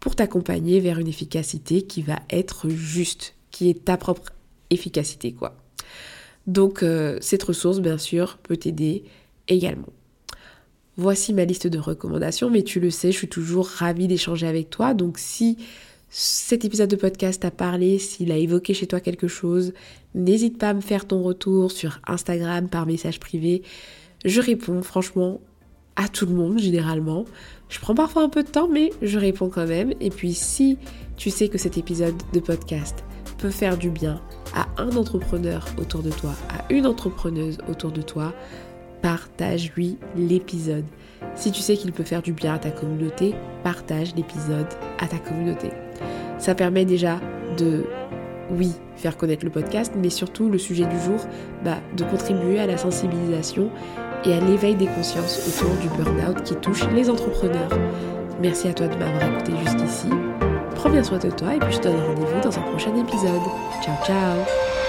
pour 0.00 0.14
t'accompagner 0.14 0.80
vers 0.80 0.98
une 0.98 1.08
efficacité 1.08 1.82
qui 1.82 2.02
va 2.02 2.20
être 2.30 2.68
juste, 2.68 3.34
qui 3.50 3.70
est 3.70 3.84
ta 3.84 3.96
propre 3.96 4.32
efficacité 4.70 5.32
quoi. 5.32 5.56
Donc 6.46 6.82
euh, 6.82 7.18
cette 7.20 7.42
ressource 7.42 7.80
bien 7.80 7.98
sûr 7.98 8.38
peut 8.38 8.56
t'aider 8.56 9.04
également. 9.48 9.88
Voici 10.98 11.34
ma 11.34 11.44
liste 11.44 11.66
de 11.66 11.78
recommandations, 11.78 12.48
mais 12.48 12.62
tu 12.62 12.80
le 12.80 12.90
sais, 12.90 13.12
je 13.12 13.18
suis 13.18 13.28
toujours 13.28 13.66
ravie 13.66 14.08
d'échanger 14.08 14.46
avec 14.46 14.70
toi. 14.70 14.94
Donc 14.94 15.18
si 15.18 15.58
cet 16.08 16.64
épisode 16.64 16.88
de 16.88 16.96
podcast 16.96 17.42
t'a 17.42 17.50
parlé, 17.50 17.98
s'il 17.98 18.32
a 18.32 18.36
évoqué 18.36 18.72
chez 18.72 18.86
toi 18.86 19.00
quelque 19.00 19.28
chose, 19.28 19.74
n'hésite 20.14 20.56
pas 20.56 20.70
à 20.70 20.74
me 20.74 20.80
faire 20.80 21.06
ton 21.06 21.22
retour 21.22 21.70
sur 21.70 22.00
Instagram 22.06 22.68
par 22.68 22.86
message 22.86 23.20
privé. 23.20 23.62
Je 24.24 24.40
réponds 24.40 24.82
franchement 24.82 25.40
à 25.96 26.08
tout 26.08 26.24
le 26.24 26.32
monde 26.32 26.58
généralement. 26.58 27.26
Je 27.68 27.78
prends 27.80 27.94
parfois 27.94 28.22
un 28.22 28.30
peu 28.30 28.42
de 28.42 28.48
temps, 28.48 28.68
mais 28.68 28.90
je 29.02 29.18
réponds 29.18 29.50
quand 29.50 29.66
même. 29.66 29.92
Et 30.00 30.08
puis 30.08 30.32
si 30.32 30.78
tu 31.18 31.28
sais 31.28 31.48
que 31.48 31.58
cet 31.58 31.76
épisode 31.76 32.16
de 32.32 32.40
podcast 32.40 33.04
peut 33.36 33.50
faire 33.50 33.76
du 33.76 33.90
bien 33.90 34.22
à 34.54 34.66
un 34.78 34.96
entrepreneur 34.96 35.66
autour 35.78 36.02
de 36.02 36.10
toi, 36.10 36.34
à 36.48 36.72
une 36.72 36.86
entrepreneuse 36.86 37.58
autour 37.68 37.92
de 37.92 38.00
toi, 38.00 38.32
partage-lui 39.06 39.98
l'épisode. 40.16 40.84
Si 41.36 41.52
tu 41.52 41.60
sais 41.60 41.76
qu'il 41.76 41.92
peut 41.92 42.02
faire 42.02 42.22
du 42.22 42.32
bien 42.32 42.54
à 42.54 42.58
ta 42.58 42.72
communauté, 42.72 43.36
partage 43.62 44.16
l'épisode 44.16 44.66
à 44.98 45.06
ta 45.06 45.18
communauté. 45.18 45.70
Ça 46.38 46.56
permet 46.56 46.84
déjà 46.84 47.20
de, 47.56 47.84
oui, 48.50 48.72
faire 48.96 49.16
connaître 49.16 49.44
le 49.44 49.52
podcast, 49.52 49.92
mais 49.96 50.10
surtout 50.10 50.50
le 50.50 50.58
sujet 50.58 50.86
du 50.86 50.98
jour, 50.98 51.24
bah, 51.64 51.78
de 51.96 52.02
contribuer 52.02 52.58
à 52.58 52.66
la 52.66 52.76
sensibilisation 52.76 53.70
et 54.24 54.34
à 54.34 54.40
l'éveil 54.40 54.74
des 54.74 54.86
consciences 54.86 55.38
autour 55.46 55.76
du 55.76 55.88
burn-out 55.90 56.42
qui 56.42 56.56
touche 56.56 56.84
les 56.92 57.08
entrepreneurs. 57.08 57.78
Merci 58.42 58.66
à 58.66 58.74
toi 58.74 58.88
de 58.88 58.96
m'avoir 58.96 59.22
écouté 59.22 59.52
jusqu'ici. 59.64 60.08
Prends 60.74 60.90
bien 60.90 61.04
soin 61.04 61.18
de 61.18 61.30
toi 61.30 61.54
et 61.54 61.60
puis 61.60 61.72
je 61.72 61.78
te 61.78 61.84
donne 61.84 62.00
rendez-vous 62.00 62.40
dans 62.42 62.58
un 62.58 62.62
prochain 62.62 62.96
épisode. 62.96 63.42
Ciao 63.84 64.04
ciao 64.04 64.85